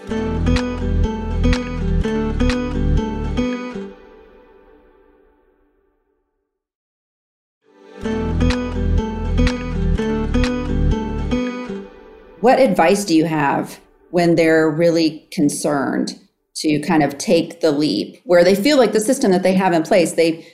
What 12.41 12.59
advice 12.59 13.05
do 13.05 13.15
you 13.15 13.27
have 13.27 13.81
when 14.11 14.35
they're 14.35 14.69
really 14.71 15.27
concerned 15.31 16.19
to 16.57 16.79
kind 16.81 17.03
of 17.03 17.17
take 17.19 17.61
the 17.61 17.71
leap 17.71 18.21
where 18.25 18.45
they 18.45 18.55
feel 18.55 18.77
like 18.77 18.93
the 18.93 19.01
system 19.01 19.31
that 19.33 19.43
they 19.43 19.55
have 19.55 19.73
in 19.73 19.83
place, 19.83 20.13
they 20.13 20.47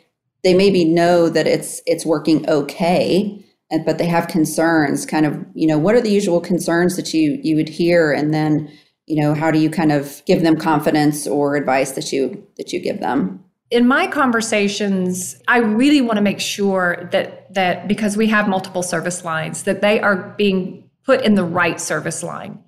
they 0.42 0.54
maybe 0.54 0.84
know 0.84 1.28
that 1.28 1.46
it's 1.46 1.80
it's 1.86 2.06
working 2.06 2.48
okay, 2.48 3.44
but 3.84 3.98
they 3.98 4.06
have 4.06 4.28
concerns 4.28 5.06
kind 5.06 5.26
of, 5.26 5.38
you 5.54 5.66
know, 5.66 5.78
what 5.78 5.94
are 5.94 6.00
the 6.00 6.10
usual 6.10 6.40
concerns 6.40 6.96
that 6.96 7.14
you 7.14 7.38
you 7.42 7.56
would 7.56 7.68
hear 7.68 8.12
and 8.12 8.32
then 8.32 8.70
you 9.06 9.20
know 9.20 9.34
how 9.34 9.50
do 9.50 9.58
you 9.58 9.68
kind 9.68 9.90
of 9.90 10.22
give 10.24 10.42
them 10.42 10.56
confidence 10.56 11.26
or 11.26 11.56
advice 11.56 11.92
that 11.92 12.12
you 12.12 12.46
that 12.56 12.72
you 12.72 12.78
give 12.78 13.00
them 13.00 13.42
in 13.68 13.88
my 13.88 14.06
conversations 14.06 15.34
i 15.48 15.58
really 15.58 16.00
want 16.00 16.16
to 16.16 16.22
make 16.22 16.38
sure 16.38 17.08
that 17.10 17.52
that 17.52 17.88
because 17.88 18.16
we 18.16 18.28
have 18.28 18.46
multiple 18.46 18.84
service 18.84 19.24
lines 19.24 19.64
that 19.64 19.80
they 19.80 20.00
are 20.00 20.32
being 20.38 20.90
put 21.04 21.22
in 21.22 21.34
the 21.34 21.44
right 21.44 21.80
service 21.80 22.22
line. 22.22 22.62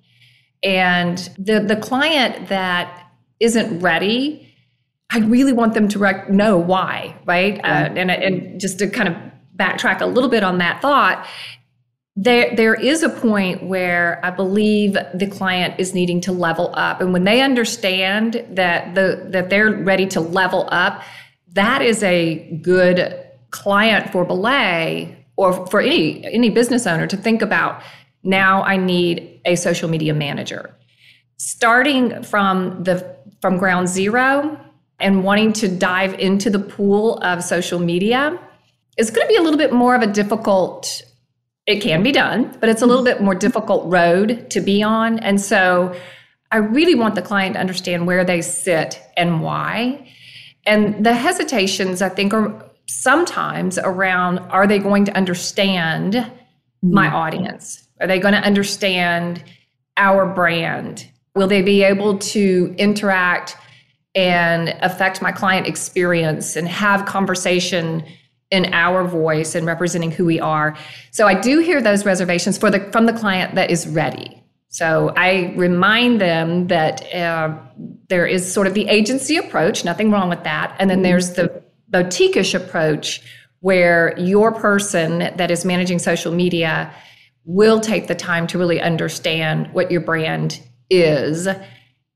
And 0.63 1.17
the 1.37 1.59
the 1.59 1.75
client 1.75 2.49
that 2.49 3.07
isn't 3.39 3.79
ready, 3.79 4.52
I 5.11 5.19
really 5.19 5.53
want 5.53 5.73
them 5.73 5.87
to 5.89 5.99
rec- 5.99 6.29
know 6.29 6.57
why, 6.57 7.15
right? 7.25 7.59
Uh, 7.59 7.89
and 7.95 8.09
and 8.09 8.59
just 8.59 8.79
to 8.79 8.87
kind 8.87 9.09
of 9.09 9.15
backtrack 9.55 10.01
a 10.01 10.05
little 10.05 10.29
bit 10.29 10.43
on 10.43 10.57
that 10.57 10.81
thought, 10.81 11.25
there 12.15 12.55
there 12.55 12.73
is 12.73 13.03
a 13.03 13.09
point 13.09 13.63
where 13.63 14.19
I 14.23 14.31
believe 14.31 14.93
the 15.13 15.27
client 15.27 15.75
is 15.79 15.93
needing 15.93 16.21
to 16.21 16.31
level 16.31 16.71
up, 16.73 17.01
and 17.01 17.13
when 17.13 17.23
they 17.23 17.41
understand 17.41 18.45
that 18.51 18.95
the 18.95 19.27
that 19.29 19.49
they're 19.49 19.71
ready 19.71 20.07
to 20.07 20.19
level 20.19 20.67
up, 20.71 21.03
that 21.53 21.81
is 21.81 22.03
a 22.03 22.59
good 22.61 23.19
client 23.51 24.11
for 24.11 24.25
Belay 24.25 25.25
or 25.35 25.65
for 25.67 25.79
any 25.79 26.25
any 26.25 26.49
business 26.49 26.87
owner 26.87 27.07
to 27.07 27.17
think 27.17 27.41
about 27.41 27.81
now 28.23 28.63
I 28.63 28.77
need 28.77 29.41
a 29.45 29.55
social 29.55 29.89
media 29.89 30.13
manager. 30.13 30.75
Starting 31.37 32.23
from 32.23 32.83
the 32.83 33.17
from 33.41 33.57
ground 33.57 33.89
zero 33.89 34.59
and 35.03 35.23
wanting 35.23 35.53
to 35.53 35.67
dive 35.67 36.13
into 36.19 36.49
the 36.49 36.59
pool 36.59 37.19
of 37.19 37.43
social 37.43 37.79
media 37.79 38.39
is 38.97 39.11
going 39.11 39.27
to 39.27 39.29
be 39.29 39.35
a 39.35 39.41
little 39.41 39.57
bit 39.57 39.73
more 39.73 39.95
of 39.95 40.01
a 40.01 40.07
difficult 40.07 41.03
it 41.65 41.81
can 41.81 42.03
be 42.03 42.11
done 42.11 42.55
but 42.59 42.69
it's 42.69 42.81
a 42.81 42.85
little 42.85 43.05
bit 43.05 43.21
more 43.21 43.35
difficult 43.35 43.85
road 43.85 44.49
to 44.49 44.59
be 44.61 44.81
on. 44.81 45.19
And 45.19 45.39
so 45.39 45.95
i 46.51 46.57
really 46.57 46.95
want 46.95 47.15
the 47.15 47.21
client 47.21 47.55
to 47.55 47.59
understand 47.59 48.07
where 48.07 48.23
they 48.23 48.41
sit 48.41 49.01
and 49.17 49.41
why. 49.41 50.07
And 50.65 51.05
the 51.05 51.13
hesitations 51.13 52.01
i 52.01 52.09
think 52.09 52.33
are 52.33 52.63
sometimes 52.87 53.77
around 53.77 54.39
are 54.39 54.67
they 54.67 54.79
going 54.79 55.05
to 55.05 55.15
understand 55.15 56.13
mm-hmm. 56.13 56.93
my 56.93 57.07
audience? 57.07 57.87
Are 57.99 58.07
they 58.07 58.19
going 58.19 58.33
to 58.33 58.41
understand 58.41 59.43
our 59.97 60.25
brand? 60.25 61.09
Will 61.35 61.47
they 61.47 61.61
be 61.61 61.83
able 61.83 62.17
to 62.19 62.75
interact 62.77 63.57
and 64.15 64.69
affect 64.81 65.21
my 65.21 65.31
client 65.31 65.67
experience 65.67 66.55
and 66.55 66.67
have 66.67 67.05
conversation 67.05 68.03
in 68.51 68.71
our 68.73 69.03
voice 69.07 69.55
and 69.55 69.65
representing 69.65 70.11
who 70.11 70.25
we 70.25 70.39
are. 70.39 70.77
So 71.11 71.27
I 71.27 71.39
do 71.39 71.59
hear 71.59 71.81
those 71.81 72.05
reservations 72.05 72.57
for 72.57 72.69
the 72.69 72.79
from 72.91 73.07
the 73.07 73.13
client 73.13 73.55
that 73.55 73.71
is 73.71 73.87
ready. 73.87 74.39
So 74.69 75.13
I 75.15 75.53
remind 75.55 76.21
them 76.21 76.67
that 76.67 77.03
uh, 77.13 77.55
there 78.09 78.25
is 78.25 78.51
sort 78.51 78.67
of 78.67 78.73
the 78.73 78.87
agency 78.87 79.37
approach, 79.37 79.85
nothing 79.85 80.09
wrong 80.11 80.29
with 80.29 80.43
that, 80.43 80.75
and 80.79 80.89
then 80.89 81.03
there's 81.03 81.33
the 81.33 81.63
boutique-ish 81.89 82.55
approach 82.55 83.21
where 83.59 84.17
your 84.19 84.51
person 84.51 85.19
that 85.37 85.51
is 85.51 85.63
managing 85.63 85.99
social 85.99 86.33
media 86.33 86.91
will 87.45 87.79
take 87.79 88.07
the 88.07 88.15
time 88.15 88.47
to 88.47 88.57
really 88.57 88.81
understand 88.81 89.71
what 89.73 89.91
your 89.91 90.01
brand 90.01 90.59
is 90.89 91.47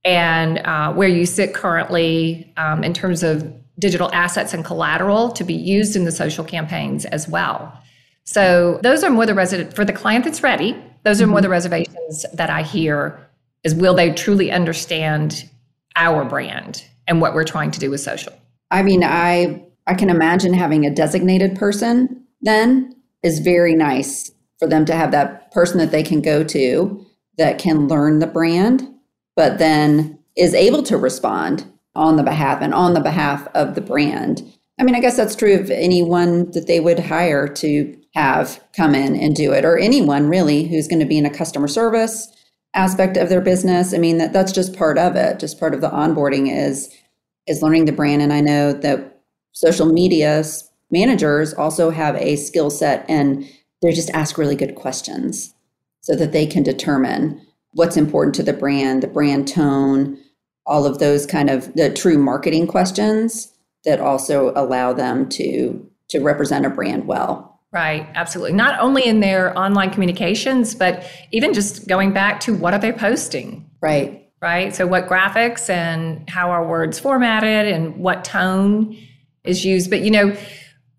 and 0.04 0.60
uh, 0.60 0.94
where 0.94 1.08
you 1.08 1.25
sit 1.25 1.54
currently 1.54 2.54
um, 2.58 2.84
in 2.84 2.94
terms 2.94 3.24
of 3.24 3.54
digital 3.80 4.10
assets 4.13 4.54
and 4.54 4.66
collateral 4.66 5.32
to 5.32 5.44
be 5.44 5.54
used 5.54 5.96
in 5.96 6.06
the 6.06 6.12
social 6.12 6.44
campaigns 6.44 7.06
as 7.06 7.27
well. 7.27 7.77
So 8.24 8.80
those 8.84 9.04
are 9.04 9.10
more 9.10 9.25
the 9.25 9.36
resident 9.36 9.75
for 9.75 9.86
the 9.86 9.94
client 9.94 10.25
that's 10.25 10.44
ready. 10.44 10.75
Those 11.04 11.22
are 11.22 11.25
mm-hmm. 11.25 11.32
more 11.32 11.42
the 11.42 11.50
reservations 11.50 12.25
that 12.34 12.50
I 12.50 12.63
hear 12.63 13.30
is 13.63 13.75
will 13.75 13.94
they 13.94 14.12
truly 14.12 14.51
understand 14.51 15.50
our 15.96 16.25
brand 16.25 16.86
and 17.08 17.22
what 17.22 17.34
we're 17.34 17.44
trying 17.44 17.72
to 17.72 17.80
do 17.80 17.89
with 17.89 18.01
social. 18.01 18.34
I 18.72 18.84
mean, 18.84 19.04
I 19.04 19.63
I 19.88 19.94
can 19.94 20.10
imagine 20.10 20.54
having 20.54 20.86
a 20.86 20.94
designated 20.94 21.56
person 21.56 22.25
then 22.42 22.94
is 23.24 23.39
very 23.39 23.74
nice 23.74 24.32
for 24.60 24.68
them 24.68 24.86
to 24.86 24.96
have 24.96 25.12
that 25.12 25.51
person 25.51 25.77
that 25.77 25.92
they 25.92 26.04
can 26.04 26.22
go 26.22 26.44
to 26.44 27.06
that 27.38 27.58
can 27.60 27.88
learn 27.88 28.20
the 28.20 28.27
brand 28.27 28.88
but 29.38 29.60
then 29.60 30.20
is 30.36 30.53
able 30.53 30.84
to 30.84 30.98
respond 30.98 31.65
on 31.96 32.17
the 32.17 32.24
behalf 32.24 32.62
and 32.62 32.74
on 32.74 32.94
the 32.94 33.00
behalf 33.00 33.48
of 33.53 33.75
the 33.75 33.82
brand. 33.82 34.44
I 34.79 34.84
mean, 34.84 34.96
I 34.96 35.00
guess 35.00 35.15
that's 35.15 35.36
true 35.36 35.56
of 35.56 35.72
anyone 35.72 36.51
that 36.51 36.67
they 36.67 36.79
would 36.79 37.00
hire 37.00 37.48
to 37.48 37.98
have 38.13 38.62
come 38.75 38.94
in 38.94 39.15
and 39.15 39.36
do 39.36 39.53
it, 39.53 39.63
or 39.63 39.77
anyone 39.77 40.27
really 40.27 40.67
who's 40.67 40.88
going 40.88 41.00
to 41.00 41.06
be 41.06 41.17
in 41.17 41.25
a 41.25 41.34
customer 41.34 41.67
service 41.67 42.27
aspect 42.74 43.15
of 43.15 43.29
their 43.29 43.41
business. 43.41 43.94
I 43.94 43.98
mean, 43.98 44.17
that 44.17 44.34
that's 44.34 44.51
just 44.51 44.75
part 44.75 44.98
of 44.98 45.15
it. 45.15 45.39
Just 45.39 45.60
part 45.60 45.74
of 45.74 45.82
the 45.82 45.89
onboarding 45.89 46.51
is 46.51 46.94
is 47.48 47.62
learning 47.62 47.86
the 47.86 47.91
brand. 47.91 48.22
And 48.22 48.34
I 48.34 48.41
know 48.41 48.74
that 48.74 49.22
social 49.53 49.86
media 49.86 50.44
managers 50.91 51.53
also 51.53 51.89
have 51.89 52.15
a 52.15 52.36
skill 52.36 52.70
set 52.70 53.06
and 53.10 53.50
they 53.82 53.94
just 53.94 54.10
ask 54.12 54.38
really 54.38 54.56
good 54.56 54.75
questions 54.75 55.53
so 56.01 56.15
that 56.15 56.32
they 56.34 56.46
can 56.46 56.63
determine 56.63 57.41
what's 57.74 57.98
important 57.98 58.36
to 58.36 58.44
the 58.44 58.54
brand, 58.54 59.04
the 59.04 59.08
brand 59.08 59.48
tone, 59.48 60.18
all 60.66 60.86
of 60.86 61.00
those 61.00 61.26
kind 61.26 61.50
of 61.50 61.74
the 61.74 61.94
true 61.94 62.18
marketing 62.18 62.68
questions 62.68 63.54
that 63.86 64.02
also 64.02 64.52
allow 64.56 64.94
them 64.94 65.30
to 65.30 65.90
to 66.10 66.20
represent 66.20 66.66
a 66.66 66.70
brand 66.70 67.08
well. 67.08 67.60
Right, 67.72 68.08
absolutely. 68.16 68.54
Not 68.54 68.80
only 68.80 69.06
in 69.06 69.20
their 69.20 69.58
online 69.58 69.92
communications, 69.92 70.74
but 70.74 71.06
even 71.32 71.53
just 71.53 71.88
going 71.88 72.14
back 72.14 72.40
to 72.42 72.53
what 72.53 72.74
are 72.74 72.80
they 72.80 72.94
posting? 72.94 73.70
Right. 73.82 74.30
Right. 74.42 74.74
So 74.74 74.88
what 74.88 75.08
graphics 75.08 75.70
and 75.70 76.30
how 76.30 76.51
are 76.51 76.66
words 76.66 77.00
formatted 77.00 77.68
and 77.68 77.98
what 77.98 78.24
tone 78.24 78.96
is 79.44 79.66
used. 79.66 79.90
But 79.90 80.01
you 80.01 80.12
know, 80.12 80.38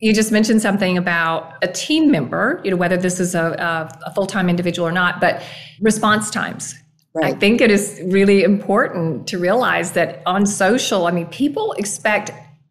you 0.00 0.14
just 0.14 0.30
mentioned 0.30 0.62
something 0.62 0.96
about 0.96 1.56
a 1.62 1.68
team 1.68 2.10
member, 2.10 2.60
you 2.64 2.70
know, 2.70 2.76
whether 2.76 2.96
this 2.96 3.18
is 3.18 3.34
a, 3.34 3.52
a, 3.58 4.00
a 4.06 4.14
full 4.14 4.26
time 4.26 4.48
individual 4.48 4.86
or 4.86 4.92
not, 4.92 5.20
but 5.20 5.42
response 5.80 6.30
times. 6.30 6.74
Right. 7.14 7.34
I 7.34 7.38
think 7.38 7.60
it 7.60 7.70
is 7.70 8.00
really 8.04 8.44
important 8.44 9.26
to 9.28 9.38
realize 9.38 9.92
that 9.92 10.22
on 10.26 10.46
social, 10.46 11.06
I 11.06 11.10
mean, 11.10 11.26
people 11.26 11.72
expect 11.72 12.30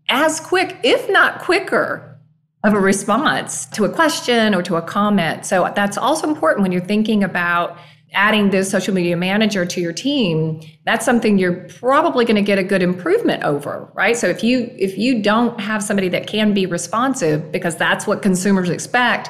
as 0.10 0.40
quick, 0.40 0.78
if 0.84 1.10
not 1.10 1.42
quicker, 1.42 2.18
of 2.64 2.74
a 2.74 2.80
response 2.80 3.66
to 3.68 3.86
a 3.86 3.90
question 3.90 4.56
or 4.56 4.62
to 4.64 4.76
a 4.76 4.82
comment. 4.82 5.46
So 5.46 5.72
that's 5.76 5.98
also 5.98 6.28
important 6.28 6.64
when 6.64 6.72
you're 6.72 6.82
thinking 6.82 7.24
about 7.24 7.78
adding 8.14 8.50
this 8.50 8.70
social 8.70 8.94
media 8.94 9.18
manager 9.18 9.66
to 9.66 9.82
your 9.82 9.92
team 9.92 10.62
that's 10.86 11.06
something 11.06 11.38
you're 11.38 11.68
probably 11.80 12.24
going 12.24 12.36
to 12.36 12.42
get 12.42 12.58
a 12.58 12.64
good 12.64 12.82
improvement 12.82 13.44
over 13.44 13.90
right 13.94 14.16
so 14.16 14.28
if 14.28 14.44
you 14.44 14.70
if 14.78 14.98
you 14.98 15.22
don't 15.22 15.60
have 15.60 15.84
somebody 15.84 16.08
that 16.08 16.26
can 16.26 16.54
be 16.54 16.66
responsive 16.66 17.52
because 17.52 17.76
that's 17.76 18.08
what 18.08 18.22
consumers 18.22 18.70
expect 18.70 19.30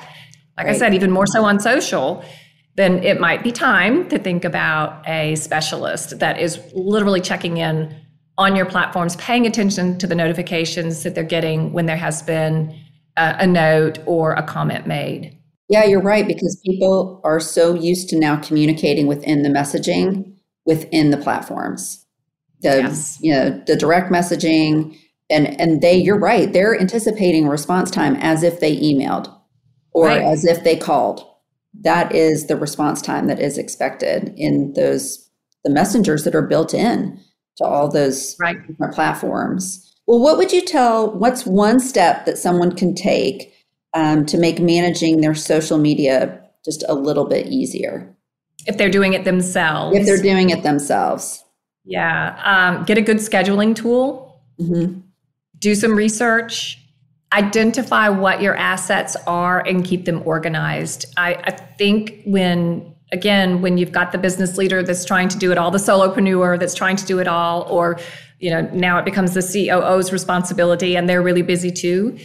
like 0.58 0.68
right. 0.68 0.76
i 0.76 0.78
said 0.78 0.94
even 0.94 1.12
more 1.12 1.26
so 1.26 1.44
on 1.44 1.60
social 1.60 2.24
then 2.76 3.04
it 3.04 3.20
might 3.20 3.44
be 3.44 3.52
time 3.52 4.08
to 4.10 4.20
think 4.20 4.46
about 4.46 5.08
a 5.08 5.34
specialist 5.36 6.20
that 6.20 6.40
is 6.40 6.60
literally 6.74 7.20
checking 7.20 7.58
in 7.58 7.96
on 8.38 8.56
your 8.56 8.66
platforms 8.66 9.16
paying 9.16 9.48
attention 9.48 9.98
to 9.98 10.06
the 10.06 10.16
notifications 10.16 11.02
that 11.02 11.16
they're 11.16 11.24
getting 11.24 11.74
when 11.74 11.88
there 11.88 11.98
has 11.98 12.22
been 12.22 12.76
a, 13.18 13.38
a 13.40 13.48
note 13.48 13.98
or 14.06 14.34
a 14.34 14.44
comment 14.44 14.86
made 14.86 15.37
yeah, 15.70 15.84
you're 15.84 16.02
right 16.02 16.26
because 16.26 16.62
people 16.66 17.22
are 17.24 17.40
so 17.40 17.74
used 17.74 18.10
to 18.10 18.20
now 18.20 18.38
communicating 18.38 19.08
within 19.08 19.44
the 19.44 19.50
messaging 19.50 20.34
within 20.66 21.12
the 21.12 21.18
platforms. 21.18 22.06
The 22.62 22.82
yes. 22.82 23.18
you 23.22 23.34
know, 23.34 23.62
the 23.66 23.76
direct 23.76 24.12
messaging 24.12 24.98
and 25.30 25.60
and 25.60 25.82
they 25.82 25.96
you're 25.96 26.20
right, 26.20 26.52
they're 26.52 26.80
anticipating 26.80 27.48
response 27.48 27.92
time 27.92 28.16
as 28.16 28.44
if 28.44 28.60
they 28.60 28.78
emailed 28.78 29.34
or 29.92 30.08
right. 30.08 30.22
as 30.22 30.46
if 30.46 30.64
they 30.64 30.76
called. 30.76 31.26
That 31.82 32.14
is 32.16 32.48
the 32.48 32.56
response 32.56 33.02
time 33.02 33.28
that 33.28 33.40
is 33.40 33.58
expected 33.58 34.34
in 34.38 34.74
those 34.74 35.30
the 35.64 35.72
messengers 35.72 36.24
that 36.24 36.36
are 36.36 36.48
built 36.48 36.74
in 36.74 37.20
to 37.58 37.66
all 37.66 37.90
those 37.92 38.36
right. 38.40 38.56
different 38.68 38.94
platforms. 38.94 39.84
Well, 40.08 40.20
what 40.22 40.38
would 40.38 40.54
you 40.54 40.62
tell 40.62 41.12
what's 41.12 41.46
one 41.46 41.80
step 41.80 42.26
that 42.26 42.38
someone 42.38 42.76
can 42.76 42.96
take 42.96 43.54
um, 43.94 44.26
to 44.28 44.38
make 44.38 44.60
managing 44.60 45.22
their 45.22 45.36
social 45.36 45.78
media 45.78 46.42
just 46.64 46.84
a 46.88 46.94
little 46.94 47.26
bit 47.26 47.48
easier. 47.48 48.14
If 48.66 48.78
they're 48.78 48.90
doing 48.90 49.14
it 49.14 49.24
themselves. 49.24 49.98
If 49.98 50.06
they're 50.06 50.22
doing 50.22 50.50
it 50.50 50.64
themselves. 50.64 51.44
Yeah. 51.86 52.40
Um, 52.44 52.84
get 52.84 52.98
a 52.98 53.02
good 53.02 53.18
scheduling 53.18 53.76
tool. 53.76 54.42
Mm-hmm. 54.60 55.00
Do 55.60 55.76
some 55.76 55.96
research. 55.96 56.84
Identify 57.32 58.10
what 58.10 58.42
your 58.42 58.56
assets 58.56 59.16
are 59.26 59.66
and 59.66 59.86
keep 59.86 60.06
them 60.06 60.22
organized. 60.26 61.06
I, 61.16 61.36
I 61.36 61.52
think 61.52 62.22
when 62.26 62.94
again 63.14 63.62
when 63.62 63.78
you've 63.78 63.92
got 63.92 64.12
the 64.12 64.18
business 64.18 64.58
leader 64.58 64.84
that's 64.84 65.06
trying 65.06 65.30
to 65.30 65.38
do 65.38 65.50
it 65.52 65.58
all 65.58 65.72
the 65.72 65.78
solopreneur 65.78 66.60
that's 66.60 66.74
trying 66.74 66.98
to 66.98 67.06
do 67.06 67.20
it 67.20 67.28
all 67.28 67.62
or 67.70 67.98
you 68.40 68.50
know 68.50 68.62
now 68.74 68.98
it 68.98 69.06
becomes 69.06 69.34
the 69.34 69.42
coo's 69.42 70.12
responsibility 70.12 70.98
and 70.98 71.08
they're 71.08 71.22
really 71.22 71.42
busy 71.42 71.72
too 71.72 72.18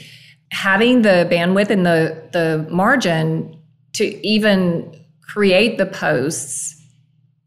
having 0.53 1.01
the 1.01 1.27
bandwidth 1.31 1.71
and 1.71 1.85
the 1.87 2.29
the 2.33 2.67
margin 2.71 3.59
to 3.95 4.05
even 4.27 4.95
create 5.23 5.79
the 5.79 5.87
posts 5.87 6.79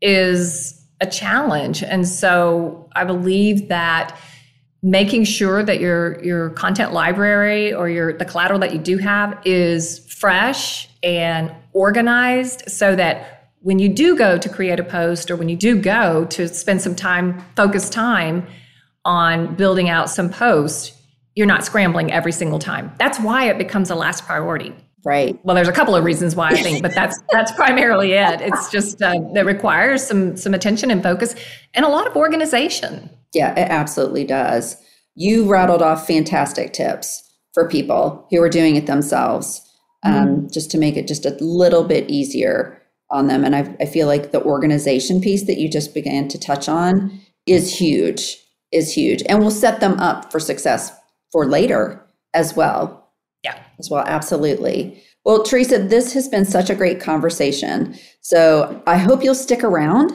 is 0.01 0.83
a 1.01 1.05
challenge. 1.05 1.83
And 1.83 2.07
so 2.07 2.89
i 2.95 3.03
believe 3.03 3.67
that 3.69 4.17
making 4.81 5.23
sure 5.23 5.63
that 5.63 5.79
your 5.79 6.23
your 6.23 6.49
content 6.51 6.93
library 6.93 7.73
or 7.73 7.89
your 7.89 8.13
the 8.13 8.25
collateral 8.25 8.59
that 8.59 8.71
you 8.73 8.79
do 8.79 8.97
have 8.97 9.39
is 9.45 9.99
fresh 10.07 10.87
and 11.03 11.51
organized 11.73 12.63
so 12.67 12.95
that 12.95 13.51
when 13.61 13.79
you 13.79 13.89
do 13.89 14.15
go 14.15 14.37
to 14.37 14.47
create 14.47 14.79
a 14.79 14.83
post 14.83 15.31
or 15.31 15.35
when 15.35 15.49
you 15.49 15.55
do 15.55 15.75
go 15.79 16.25
to 16.25 16.47
spend 16.47 16.81
some 16.81 16.95
time 16.95 17.43
focused 17.55 17.91
time 17.91 18.45
on 19.03 19.55
building 19.55 19.89
out 19.89 20.09
some 20.09 20.29
posts 20.29 20.94
you're 21.35 21.47
not 21.47 21.65
scrambling 21.65 22.11
every 22.11 22.31
single 22.31 22.59
time. 22.59 22.93
That's 22.97 23.19
why 23.19 23.49
it 23.49 23.57
becomes 23.57 23.89
a 23.89 23.95
last 23.95 24.25
priority. 24.25 24.73
Right. 25.03 25.39
Well, 25.43 25.55
there's 25.55 25.67
a 25.67 25.73
couple 25.73 25.95
of 25.95 26.03
reasons 26.03 26.35
why 26.35 26.49
I 26.49 26.55
think, 26.55 26.81
but 26.81 26.95
that's 26.95 27.21
that's 27.31 27.51
primarily 27.51 28.13
it. 28.13 28.41
It's 28.41 28.71
just 28.71 29.01
uh, 29.01 29.19
that 29.33 29.45
requires 29.45 30.05
some 30.05 30.35
some 30.35 30.55
attention 30.55 30.89
and 30.89 31.03
focus 31.03 31.35
and 31.75 31.85
a 31.85 31.89
lot 31.89 32.07
of 32.07 32.15
organization. 32.15 33.09
Yeah, 33.33 33.51
it 33.51 33.69
absolutely 33.69 34.23
does. 34.23 34.77
You 35.13 35.47
rattled 35.47 35.83
off 35.83 36.07
fantastic 36.07 36.73
tips 36.73 37.21
for 37.53 37.69
people 37.69 38.25
who 38.31 38.41
are 38.41 38.49
doing 38.49 38.77
it 38.77 38.87
themselves, 38.87 39.61
um, 40.03 40.13
mm-hmm. 40.13 40.47
just 40.51 40.71
to 40.71 40.77
make 40.79 40.97
it 40.97 41.07
just 41.07 41.25
a 41.25 41.37
little 41.39 41.83
bit 41.83 42.09
easier 42.09 42.81
on 43.11 43.27
them. 43.27 43.43
And 43.45 43.55
I, 43.55 43.75
I 43.79 43.85
feel 43.85 44.07
like 44.07 44.31
the 44.31 44.43
organization 44.43 45.21
piece 45.21 45.45
that 45.45 45.59
you 45.59 45.69
just 45.69 45.93
began 45.93 46.27
to 46.29 46.39
touch 46.39 46.67
on 46.67 47.19
is 47.45 47.77
huge 47.77 48.37
is 48.71 48.91
huge 48.91 49.21
and 49.29 49.39
will 49.39 49.51
set 49.51 49.79
them 49.79 49.99
up 49.99 50.31
for 50.31 50.39
success 50.39 50.91
for 51.31 51.45
later 51.45 52.05
as 52.33 52.55
well. 52.55 53.11
Yeah. 53.43 53.59
As 53.79 53.89
well, 53.89 54.03
absolutely. 54.05 55.03
Well, 55.23 55.43
Teresa, 55.43 55.79
this 55.79 56.13
has 56.13 56.27
been 56.27 56.45
such 56.45 56.69
a 56.69 56.75
great 56.75 56.99
conversation. 56.99 57.95
So 58.21 58.81
I 58.85 58.97
hope 58.97 59.23
you'll 59.23 59.35
stick 59.35 59.63
around 59.63 60.11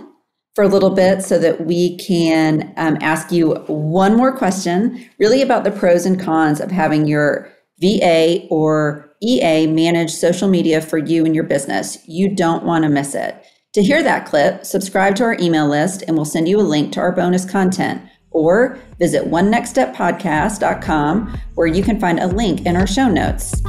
for 0.54 0.64
a 0.64 0.68
little 0.68 0.90
bit 0.90 1.22
so 1.22 1.38
that 1.38 1.66
we 1.66 1.96
can 1.98 2.72
um, 2.76 2.98
ask 3.00 3.32
you 3.32 3.54
one 3.66 4.16
more 4.16 4.36
question, 4.36 5.08
really 5.18 5.42
about 5.42 5.64
the 5.64 5.70
pros 5.70 6.06
and 6.06 6.20
cons 6.20 6.60
of 6.60 6.70
having 6.70 7.06
your 7.06 7.50
VA 7.80 8.46
or 8.50 9.10
EA 9.22 9.66
manage 9.66 10.10
social 10.10 10.48
media 10.48 10.80
for 10.80 10.98
you 10.98 11.24
and 11.24 11.34
your 11.34 11.44
business. 11.44 11.98
You 12.06 12.34
don't 12.34 12.64
want 12.64 12.84
to 12.84 12.90
miss 12.90 13.14
it. 13.14 13.44
To 13.74 13.82
hear 13.82 14.02
that 14.02 14.26
clip, 14.26 14.64
subscribe 14.64 15.14
to 15.16 15.24
our 15.24 15.36
email 15.40 15.68
list 15.68 16.02
and 16.06 16.16
we'll 16.16 16.24
send 16.24 16.48
you 16.48 16.58
a 16.58 16.62
link 16.62 16.92
to 16.92 17.00
our 17.00 17.12
bonus 17.12 17.48
content. 17.48 18.02
Or 18.30 18.78
visit 18.98 19.24
onenextsteppodcast.com 19.24 21.40
where 21.54 21.66
you 21.66 21.82
can 21.82 22.00
find 22.00 22.20
a 22.20 22.26
link 22.26 22.66
in 22.66 22.76
our 22.76 22.86
show 22.86 23.08
notes. 23.08 23.62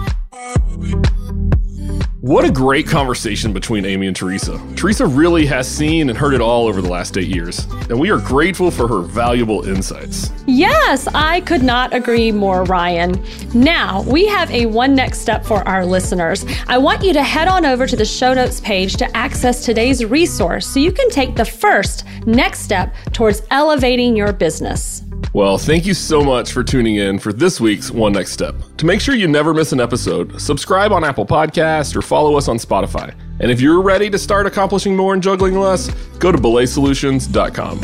What 2.21 2.45
a 2.45 2.51
great 2.51 2.85
conversation 2.85 3.51
between 3.51 3.83
Amy 3.83 4.05
and 4.05 4.15
Teresa. 4.15 4.61
Teresa 4.75 5.07
really 5.07 5.47
has 5.47 5.67
seen 5.67 6.07
and 6.07 6.15
heard 6.15 6.35
it 6.35 6.39
all 6.39 6.67
over 6.67 6.79
the 6.79 6.87
last 6.87 7.17
eight 7.17 7.29
years, 7.29 7.65
and 7.89 7.99
we 7.99 8.11
are 8.11 8.19
grateful 8.19 8.69
for 8.69 8.87
her 8.87 8.99
valuable 8.99 9.67
insights. 9.67 10.31
Yes, 10.45 11.07
I 11.15 11.41
could 11.41 11.63
not 11.63 11.95
agree 11.95 12.31
more, 12.31 12.63
Ryan. 12.65 13.19
Now, 13.55 14.03
we 14.03 14.27
have 14.27 14.51
a 14.51 14.67
one 14.67 14.93
next 14.93 15.21
step 15.21 15.43
for 15.43 15.67
our 15.67 15.83
listeners. 15.83 16.45
I 16.67 16.77
want 16.77 17.03
you 17.03 17.11
to 17.13 17.23
head 17.23 17.47
on 17.47 17.65
over 17.65 17.87
to 17.87 17.95
the 17.95 18.05
show 18.05 18.35
notes 18.35 18.59
page 18.59 18.97
to 18.97 19.17
access 19.17 19.65
today's 19.65 20.05
resource 20.05 20.67
so 20.67 20.79
you 20.79 20.91
can 20.91 21.09
take 21.09 21.35
the 21.35 21.43
first 21.43 22.05
next 22.27 22.59
step 22.59 22.93
towards 23.13 23.41
elevating 23.49 24.15
your 24.15 24.31
business. 24.31 25.01
Well, 25.33 25.57
thank 25.57 25.85
you 25.85 25.93
so 25.93 26.23
much 26.23 26.51
for 26.51 26.63
tuning 26.63 26.97
in 26.97 27.19
for 27.19 27.31
this 27.31 27.61
week's 27.61 27.89
One 27.89 28.11
Next 28.11 28.31
Step. 28.31 28.55
To 28.77 28.85
make 28.85 28.99
sure 28.99 29.15
you 29.15 29.27
never 29.27 29.53
miss 29.53 29.71
an 29.71 29.79
episode, 29.79 30.41
subscribe 30.41 30.91
on 30.91 31.03
Apple 31.03 31.25
Podcasts 31.25 31.95
or 31.95 32.01
follow 32.01 32.35
us 32.35 32.47
on 32.47 32.57
Spotify. 32.57 33.13
And 33.39 33.49
if 33.49 33.61
you're 33.61 33.81
ready 33.81 34.09
to 34.09 34.19
start 34.19 34.45
accomplishing 34.45 34.95
more 34.95 35.13
and 35.13 35.23
juggling 35.23 35.57
less, 35.57 35.89
go 36.19 36.31
to 36.31 36.37
belaysolutions.com. 36.37 37.79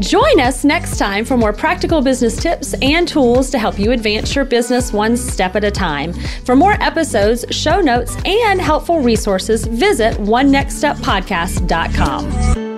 Join 0.00 0.40
us 0.40 0.64
next 0.64 0.98
time 0.98 1.24
for 1.24 1.38
more 1.38 1.54
practical 1.54 2.02
business 2.02 2.36
tips 2.36 2.74
and 2.82 3.08
tools 3.08 3.48
to 3.50 3.58
help 3.58 3.78
you 3.78 3.92
advance 3.92 4.34
your 4.34 4.44
business 4.44 4.92
one 4.92 5.16
step 5.16 5.56
at 5.56 5.64
a 5.64 5.70
time. 5.70 6.12
For 6.44 6.54
more 6.54 6.72
episodes, 6.82 7.46
show 7.50 7.80
notes, 7.80 8.14
and 8.26 8.60
helpful 8.60 9.00
resources, 9.00 9.64
visit 9.64 10.12
onenextsteppodcast.com. 10.18 12.75